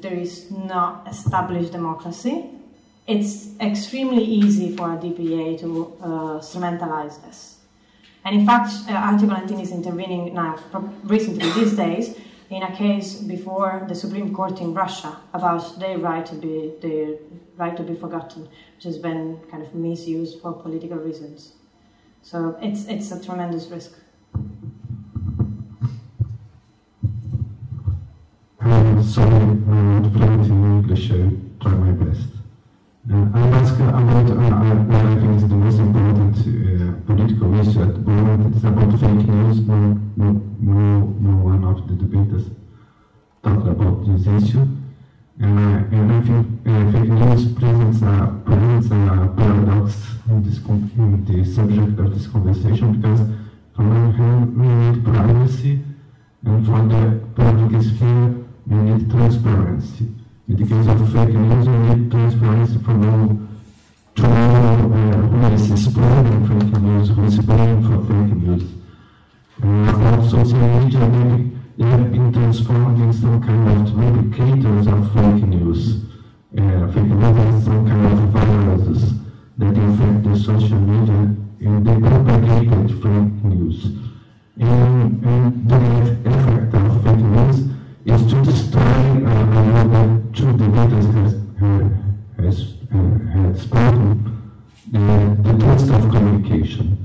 [0.03, 2.45] there is not established democracy,
[3.05, 6.07] it's extremely easy for a DPA to uh,
[6.39, 7.57] instrumentalize this.
[8.23, 10.57] And in fact, uh, 19 is intervening now,
[11.03, 12.15] recently these days,
[12.51, 17.15] in a case before the Supreme Court in Russia about their right to be their
[17.55, 21.53] right to be forgotten, which has been kind of misused for political reasons.
[22.21, 23.93] So it's it's a tremendous risk.
[28.59, 31.11] I'm sorry, I'm not fluent in English.
[31.11, 32.40] I try my best.
[33.13, 38.55] I ask about what I think is the most important political issue at the moment.
[38.55, 39.59] It's about fake news.
[39.67, 42.45] No, no, no, one of the debaters
[43.43, 44.65] talked about this issue.
[45.41, 49.95] And I think fake news presents a, presents a paradox
[50.29, 50.59] in, this,
[50.95, 53.19] in the subject of this conversation because
[53.77, 55.83] on one hand we need privacy
[56.45, 58.35] and for the public sphere
[58.67, 60.20] we need transparency.
[60.51, 63.27] The case of fake news, we need transparency from all
[64.15, 68.63] to know uh, who is spreading fake news, who is paying for fake news.
[69.63, 76.03] Uh, social media, they have been transformed in some kind of replicators of fake news.
[76.57, 79.13] Uh, fake news is some kind of viruses
[79.57, 83.85] that infect the social media media and they propagate fake news.
[84.57, 85.77] And, and the
[86.29, 87.70] effect of fake news
[88.05, 91.33] is to destroy uh, what two debaters has,
[92.37, 92.97] has, uh,
[93.31, 94.51] had spoken,
[94.91, 96.97] the, the trust of communication.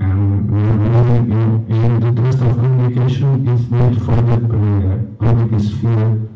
[0.00, 4.38] And, and the trust of communication is made for the
[5.20, 6.28] public sphere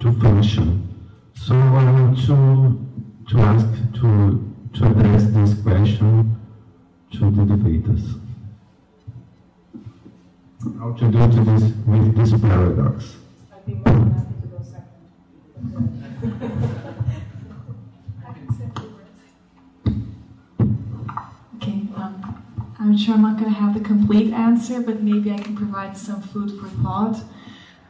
[0.00, 0.86] to function.
[1.34, 2.86] So I want to,
[3.30, 6.36] to ask to, to address this question
[7.12, 8.14] to the debaters.
[10.78, 13.16] How to deal this, with this paradox.
[13.60, 14.86] I'd be more than happy to go second.
[21.56, 22.42] Okay, um,
[22.78, 25.96] I'm sure I'm not going to have the complete answer, but maybe I can provide
[25.96, 27.22] some food for thought.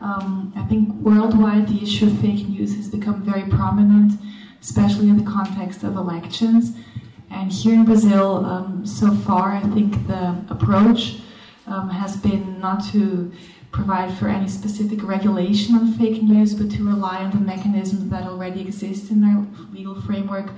[0.01, 4.21] Um, I think worldwide the issue of fake news has become very prominent,
[4.61, 6.73] especially in the context of elections.
[7.31, 11.21] And here in Brazil, um, so far, I think the approach
[11.69, 13.31] um, has been not to
[13.73, 18.25] provide for any specific regulation on fake news, but to rely on the mechanisms that
[18.25, 20.51] already exist in our legal framework,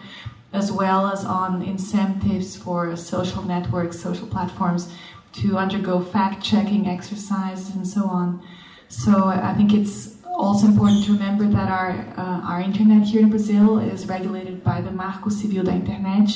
[0.53, 4.93] as well as on incentives for social networks, social platforms
[5.33, 8.43] to undergo fact checking exercises and so on.
[8.89, 13.31] So I think it's also important to remember that our, uh, our internet here in
[13.31, 16.31] Brazil is regulated by the Marco Civil da Internet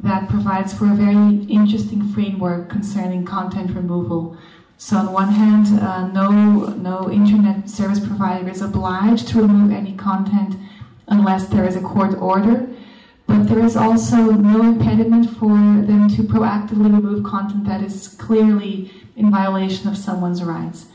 [0.00, 4.36] that provides for a very interesting framework concerning content removal.
[4.76, 6.30] So on one hand, uh, no,
[6.68, 10.56] no internet service provider is obliged to remove any content
[11.08, 12.68] unless there is a court order.
[13.26, 18.90] But there is also no impediment for them to proactively remove content that is clearly
[19.16, 20.86] in violation of someone's rights.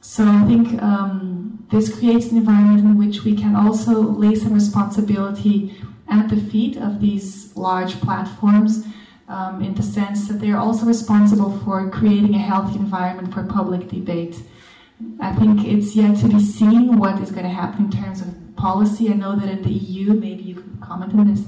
[0.00, 4.54] So I think um, this creates an environment in which we can also lay some
[4.54, 5.74] responsibility
[6.08, 8.86] at the feet of these large platforms
[9.28, 13.42] um, in the sense that they are also responsible for creating a healthy environment for
[13.44, 14.36] public debate.
[15.20, 18.28] I think it's yet to be seen what is going to happen in terms of
[18.56, 19.10] policy.
[19.10, 21.44] I know that in the EU, maybe you can comment on this,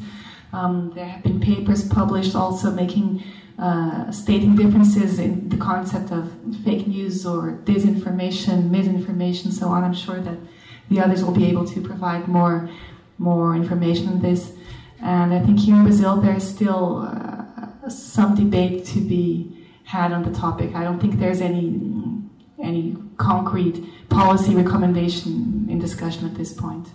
[0.53, 3.23] um, there have been papers published also making
[3.59, 6.33] uh, stating differences in the concept of
[6.65, 9.83] fake news or disinformation, misinformation, so on.
[9.83, 10.39] I'm sure that
[10.91, 12.71] the others will be able to provide more
[13.19, 14.53] more information on this.
[15.03, 17.45] And I think here in Brazil, there's still uh,
[17.91, 20.75] some debate to be had on the topic.
[20.75, 21.81] I don't think there's any
[22.61, 26.89] any concrete policy recommendation in discussion at this point.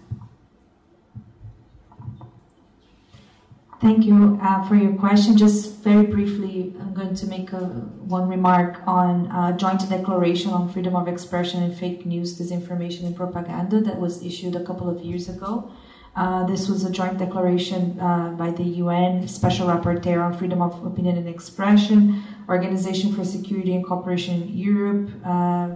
[3.83, 5.37] Thank you uh, for your question.
[5.37, 7.65] Just very briefly, I'm going to make a,
[8.07, 13.13] one remark on uh, joint declaration on freedom of expression and fake news, disinformation, and
[13.13, 15.69] propaganda that was issued a couple of years ago.
[16.15, 20.85] Uh, this was a joint declaration uh, by the UN Special Rapporteur on Freedom of
[20.85, 25.69] Opinion and Expression, Organization for Security and Cooperation in Europe, uh,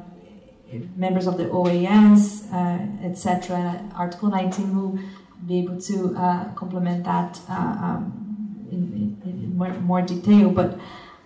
[0.96, 3.84] members of the OAS, uh, etc.
[3.96, 5.00] Article 19 will
[5.48, 10.52] be able to uh, complement that um, in, in, in more, more, detail.
[10.52, 10.78] But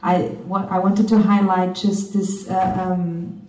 [0.02, 3.46] I, what, I wanted to highlight just this um,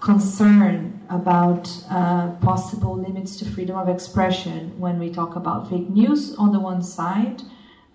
[0.00, 6.34] concern about uh, possible limits to freedom of expression when we talk about fake news
[6.36, 7.42] on the one side.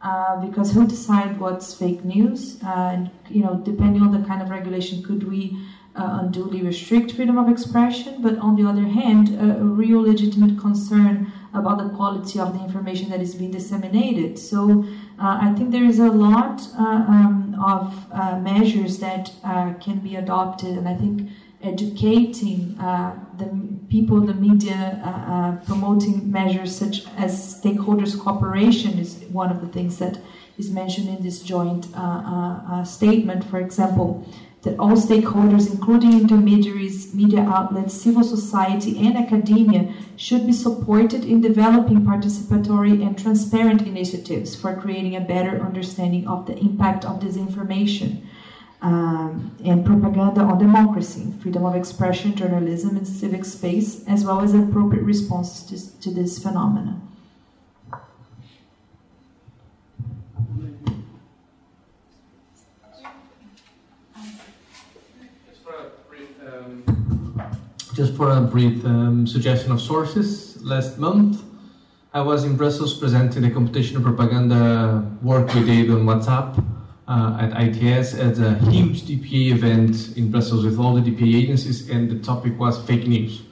[0.01, 2.61] Uh, because who decide what's fake news?
[2.63, 5.57] Uh, and you know, depending on the kind of regulation, could we
[5.95, 8.21] uh, unduly restrict freedom of expression?
[8.21, 13.09] But on the other hand, a real legitimate concern about the quality of the information
[13.09, 14.37] that is being disseminated.
[14.37, 14.85] So
[15.17, 19.99] uh, I think there is a lot uh, um, of uh, measures that uh, can
[19.99, 21.29] be adopted, and I think
[21.65, 23.47] educating uh, the
[23.89, 29.97] people, the media, uh, promoting measures such as stakeholders cooperation is one of the things
[29.97, 30.19] that
[30.57, 31.85] is mentioned in this joint
[32.85, 33.43] statement.
[33.43, 34.25] For example,
[34.65, 41.39] that all stakeholders, including intermediaries, media outlets, civil society, and academia, should be supported in
[41.39, 48.21] developing participatory and transparent initiatives for creating a better understanding of the impact of disinformation
[48.85, 54.53] um, and propaganda on democracy, freedom of expression, journalism, and civic space, as well as
[54.53, 57.01] appropriate responses to, to this phenomenon.
[67.95, 71.41] Just for a brief um, suggestion of sources, last month
[72.13, 76.63] I was in Brussels presenting the computational propaganda work we did on WhatsApp
[77.07, 81.90] uh, at ITS at a huge DPA event in Brussels with all the DPA agencies,
[81.90, 83.44] and the topic was fake news.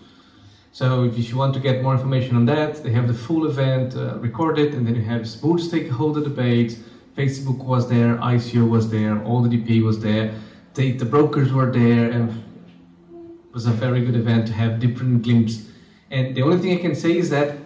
[0.71, 3.95] So if you want to get more information on that, they have the full event
[3.95, 6.79] uh, recorded, and then you have smooth stakeholder debate,
[7.15, 10.33] Facebook was there, ICO was there, all the DPA was there,
[10.73, 15.21] the, the brokers were there, and it was a very good event to have different
[15.21, 15.69] glimpses.
[16.09, 17.57] And the only thing I can say is that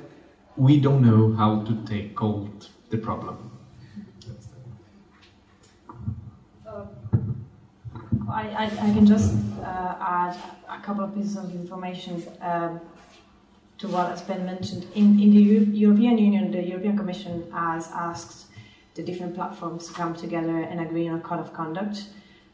[0.58, 3.47] we don't know how to take hold the problem.
[8.38, 9.34] I, I, I, can just
[9.64, 10.38] uh, add
[10.70, 12.80] a couple of pieces of information um,
[13.80, 14.86] to what has been mentioned.
[14.94, 15.42] In, in the
[15.76, 18.46] European Union, the European Commission has asked
[18.94, 22.10] the different platforms to come together and agree on a code of conduct.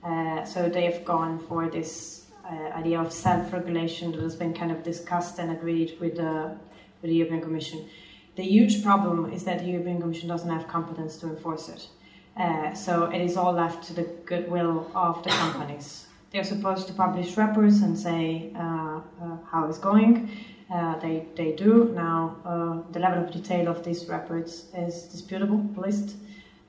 [0.05, 4.71] Uh, so they have gone for this uh, idea of self-regulation that has been kind
[4.71, 6.57] of discussed and agreed with the,
[7.01, 7.89] with the European Commission.
[8.37, 11.89] The huge problem is that the European Commission doesn't have competence to enforce it.
[12.35, 16.07] Uh, so it is all left to the goodwill of the companies.
[16.31, 20.31] They're supposed to publish reports and say uh, uh, how it's going.
[20.73, 21.91] Uh, they, they do.
[21.93, 26.15] Now, uh, the level of detail of these reports is disputable, list.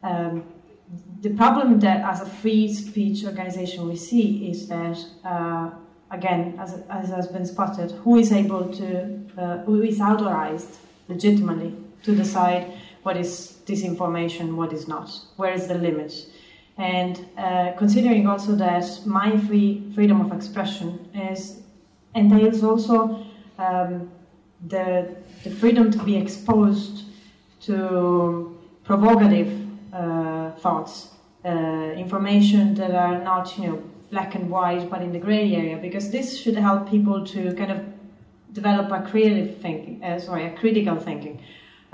[0.02, 0.44] Um,
[1.22, 5.70] the problem that as a free speech organization we see is that, uh,
[6.10, 10.76] again, as, as has been spotted, who is able to, who is authorized
[11.08, 12.70] legitimately to decide
[13.02, 16.26] what is disinformation, what is not, where is the limit.
[16.76, 21.60] And uh, considering also that my free freedom of expression is
[22.14, 23.24] entails also
[23.58, 24.10] um,
[24.66, 27.04] the, the freedom to be exposed
[27.62, 29.50] to provocative
[29.92, 31.10] uh, thoughts,
[31.44, 31.48] uh,
[31.96, 36.10] information that are not, you know, black and white, but in the gray area, because
[36.10, 37.80] this should help people to kind of
[38.52, 41.42] develop a creative thinking, uh, sorry, a critical thinking.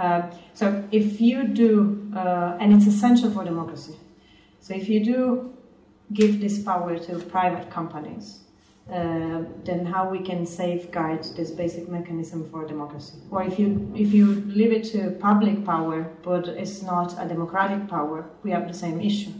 [0.01, 0.23] Uh,
[0.55, 3.95] so if you do, uh, and it's essential for democracy.
[4.61, 5.55] So if you do
[6.15, 8.41] give this power to private companies,
[8.91, 13.19] uh, then how we can safeguard this basic mechanism for democracy?
[13.31, 17.87] Or if you if you leave it to public power, but it's not a democratic
[17.87, 19.35] power, we have the same issue.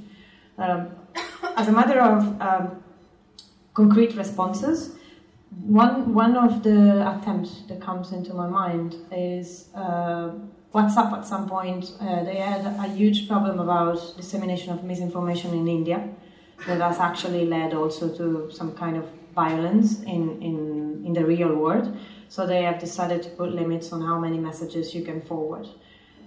[0.59, 0.91] Um,
[1.57, 2.83] as a matter of um,
[3.73, 4.97] concrete responses,
[5.51, 10.31] one one of the attempts that comes into my mind is uh,
[10.75, 11.13] WhatsApp.
[11.13, 16.09] At some point, uh, they had a huge problem about dissemination of misinformation in India.
[16.67, 21.55] That has actually led also to some kind of violence in, in, in the real
[21.55, 21.97] world.
[22.29, 25.67] So they have decided to put limits on how many messages you can forward.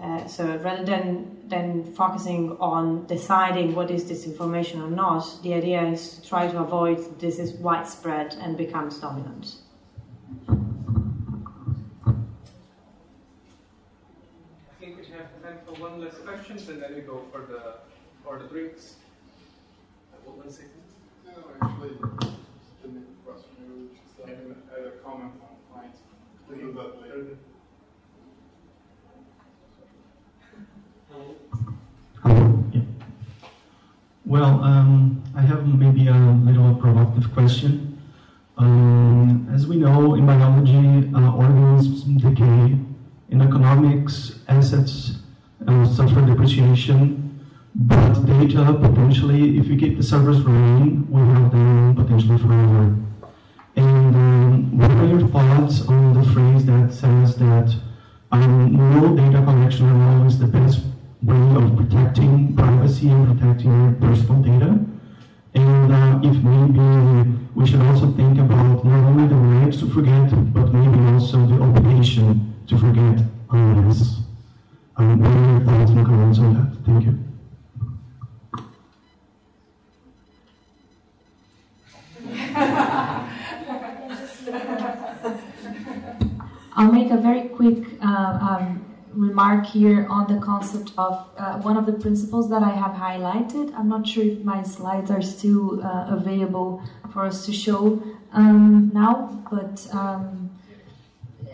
[0.01, 5.81] Uh, so rather than than focusing on deciding what is disinformation or not, the idea
[5.83, 9.55] is to try to avoid this is widespread and becomes dominant.
[10.47, 10.55] I
[14.79, 17.75] think we have time for one last question, and then we go for the
[18.23, 18.95] for the drinks.
[20.25, 20.71] One second.
[21.25, 21.89] No, actually,
[22.81, 22.89] the
[23.25, 25.53] question just a comment on
[34.25, 38.01] Well, um, I have maybe a little provocative question.
[38.57, 42.77] Um, as we know, in biology, uh, organisms decay.
[43.29, 45.17] In economics, assets
[45.67, 47.45] uh, suffer depreciation,
[47.75, 52.95] but data potentially, if we keep the servers running, we have them potentially forever.
[53.75, 57.75] And um, what are your thoughts on the phrase that says that
[58.31, 60.79] um, no data collection all is the best
[61.23, 64.79] way of protecting privacy and protecting personal data.
[65.55, 70.29] And uh, if maybe we should also think about not only the right to forget,
[70.53, 73.17] but maybe also the obligation to forget
[73.87, 74.19] this.
[74.95, 76.69] Um, what are your thoughts and comments on that?
[76.85, 77.19] Thank you.
[86.75, 91.77] I'll make a very quick uh, um, remark here on the concept of uh, one
[91.77, 93.73] of the principles that I have highlighted.
[93.77, 96.81] I'm not sure if my slides are still uh, available
[97.11, 98.01] for us to show
[98.33, 100.49] um, now, but um,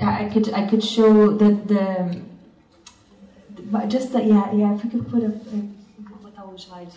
[0.02, 2.22] I could I could show that the,
[3.56, 5.60] the just the, yeah yeah if we could put a, a
[6.22, 6.88] what would like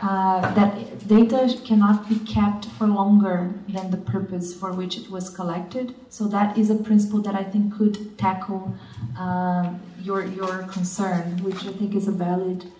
[0.00, 5.28] uh, that data cannot be kept for longer than the purpose for which it was
[5.28, 5.94] collected.
[6.08, 8.74] So that is a principle that I think could tackle
[9.18, 12.70] uh, your your concern, which I think is a valid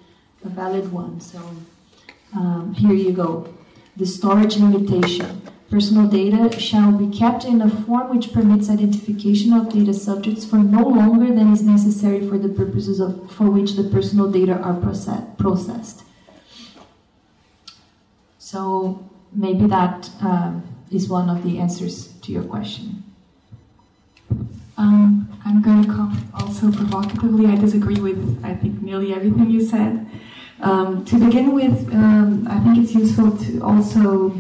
[0.44, 1.20] a valid one.
[1.20, 1.40] So
[2.34, 3.52] um, here you go.
[3.96, 5.42] The storage limitation.
[5.68, 10.56] Personal data shall be kept in a form which permits identification of data subjects for
[10.56, 14.72] no longer than is necessary for the purposes of, for which the personal data are
[14.74, 16.04] process, processed.
[18.50, 23.04] So maybe that um, is one of the answers to your question.
[24.78, 27.44] Um, I'm going to comment also provocatively.
[27.44, 30.06] I disagree with, I think, nearly everything you said.
[30.62, 34.30] Um, to begin with, um, I think it's useful to also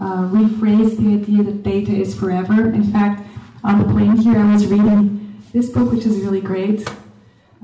[0.00, 2.70] uh, rephrase the idea that data is forever.
[2.72, 3.28] In fact,
[3.62, 6.88] on the plane here, I was reading this book, which is really great,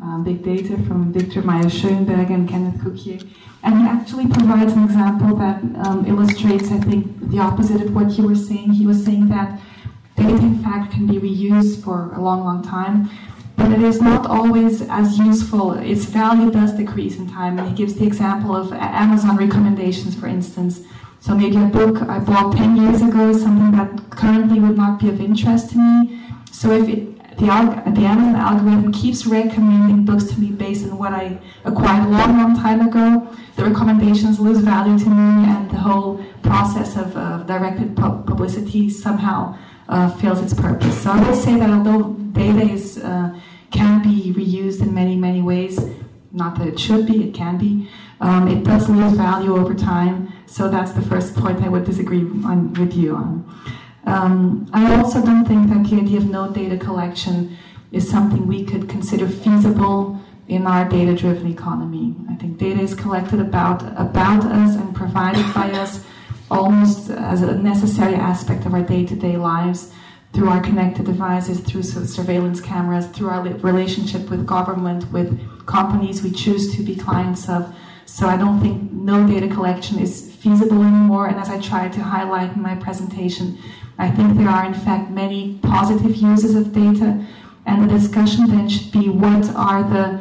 [0.04, 3.26] um, Big Data from Victor Mayer Schoenberg and Kenneth Cukier.
[3.62, 8.10] And he actually provides an example that um, illustrates, I think, the opposite of what
[8.18, 8.72] you were saying.
[8.72, 9.58] He was saying that
[10.16, 13.08] data, in fact, can be reused for a long, long time,
[13.56, 15.72] but it is not always as useful.
[15.72, 17.58] Its value does decrease in time.
[17.58, 20.80] And he gives the example of Amazon recommendations, for instance.
[21.20, 25.08] So maybe a book I bought 10 years ago, something that currently would not be
[25.08, 26.20] of interest to me.
[26.52, 31.12] So if it the, the Amazon algorithm keeps recommending books to me based on what
[31.12, 33.28] I acquired a long, long time ago.
[33.56, 39.56] The recommendations lose value to me, and the whole process of uh, directed publicity somehow
[39.88, 41.02] uh, fails its purpose.
[41.02, 43.38] So I would say that although data is uh,
[43.70, 45.78] can be reused in many, many ways,
[46.32, 47.88] not that it should be, it can be.
[48.20, 50.32] Um, it does lose value over time.
[50.46, 53.44] So that's the first point I would disagree on, with you on.
[54.06, 57.56] Um, I also don't think that the idea of no data collection
[57.92, 62.14] is something we could consider feasible in our data-driven economy.
[62.30, 66.04] I think data is collected about about us and provided by us
[66.50, 69.92] almost as a necessary aspect of our day-to-day lives
[70.34, 75.30] through our connected devices, through surveillance cameras, through our relationship with government, with
[75.66, 77.74] companies we choose to be clients of.
[78.04, 81.28] So I don't think no data collection is feasible anymore.
[81.28, 83.58] And as I tried to highlight in my presentation,
[83.98, 87.24] I think there are, in fact, many positive uses of data,
[87.66, 90.20] and the discussion then should be what are the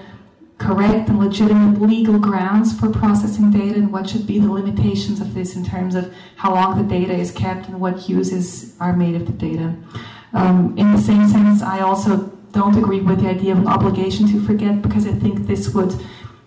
[0.58, 5.34] correct and legitimate legal grounds for processing data, and what should be the limitations of
[5.34, 9.16] this in terms of how long the data is kept and what uses are made
[9.16, 9.76] of the data.
[10.34, 14.28] Um, in the same sense, I also don't agree with the idea of an obligation
[14.28, 15.94] to forget because I think this would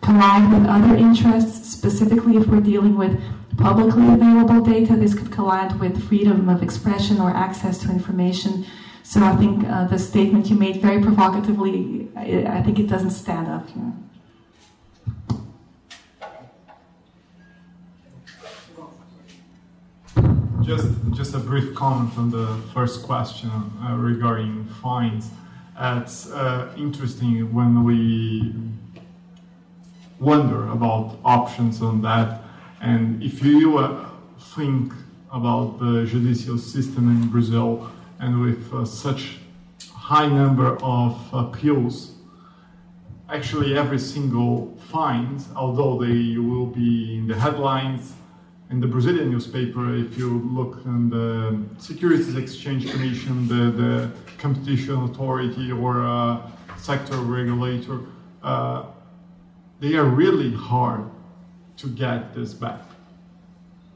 [0.06, 3.20] collide with other interests, specifically if we're dealing with
[3.56, 4.94] publicly available data.
[4.94, 8.64] This could collide with freedom of expression or access to information.
[9.02, 13.10] So I think uh, the statement you made very provocatively, I, I think it doesn't
[13.10, 13.66] stand up.
[20.62, 25.30] Just, just a brief comment on the first question uh, regarding fines.
[25.78, 28.52] it's uh, interesting when we
[30.20, 32.42] wonder about options on that.
[32.80, 34.08] And if you uh,
[34.54, 34.92] think
[35.32, 39.38] about the judicial system in Brazil and with uh, such
[39.92, 42.12] high number of appeals,
[43.28, 48.12] actually every single fine, although they will be in the headlines
[48.70, 54.96] in the Brazilian newspaper, if you look in the Securities Exchange Commission, the, the competition
[55.04, 58.00] authority or a sector regulator,
[58.42, 58.86] uh,
[59.80, 61.10] they are really hard
[61.78, 62.80] to get this back.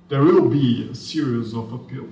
[0.09, 2.09] There will be a series of appeal.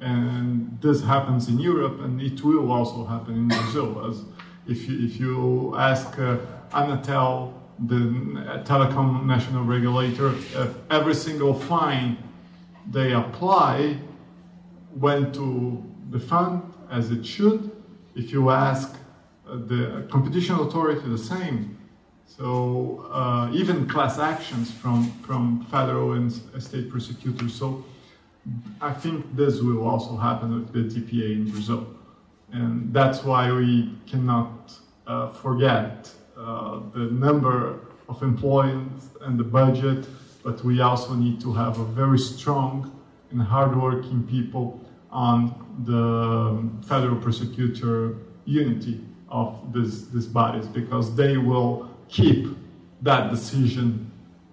[0.00, 4.08] And this happens in Europe, and it will also happen in Brazil.
[4.08, 4.24] As
[4.66, 6.38] if you, if you ask uh,
[6.72, 7.52] Anatel,
[7.86, 12.16] the telecom national regulator, uh, every single fine
[12.90, 13.98] they apply
[14.96, 17.70] went to the fund as it should.
[18.14, 18.96] If you ask
[19.48, 21.78] uh, the competition authority the same,
[22.36, 27.54] so uh, even class actions from, from federal and state prosecutors.
[27.54, 27.84] So
[28.80, 31.86] I think this will also happen with the DPA in Brazil.
[32.52, 34.72] And that's why we cannot
[35.06, 40.06] uh, forget uh, the number of employees and the budget,
[40.44, 42.96] but we also need to have a very strong
[43.32, 44.80] and hardworking people
[45.10, 45.54] on
[45.84, 52.56] the federal prosecutor unity of these bodies because they will keep
[53.02, 54.10] that decision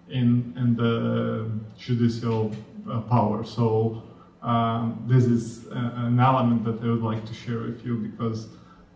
[0.09, 2.55] in, in the judicial
[2.89, 3.43] uh, power.
[3.43, 4.03] So
[4.41, 8.47] um, this is a, an element that I would like to share with you because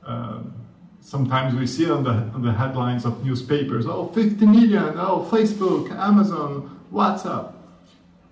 [0.05, 0.53] um,
[0.99, 5.91] sometimes we see on the, on the headlines of newspapers, oh, 50 million, oh, Facebook,
[5.91, 7.53] Amazon, WhatsApp.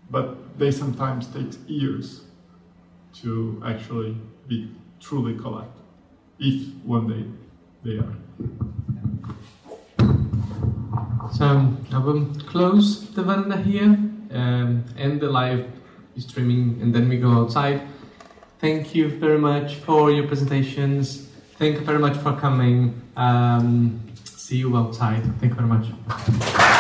[0.10, 2.22] But they sometimes take years
[3.22, 4.16] to actually
[4.48, 5.82] be truly collected,
[6.40, 7.26] if one day
[7.84, 8.16] they are.
[11.32, 13.98] So I will close the veranda here,
[14.32, 15.68] um, end the live
[16.18, 17.82] streaming, and then we go outside.
[18.60, 21.30] Thank you very much for your presentations.
[21.58, 23.02] Thank you very much for coming.
[23.16, 25.24] Um, see you outside.
[25.40, 26.79] Thank you very much.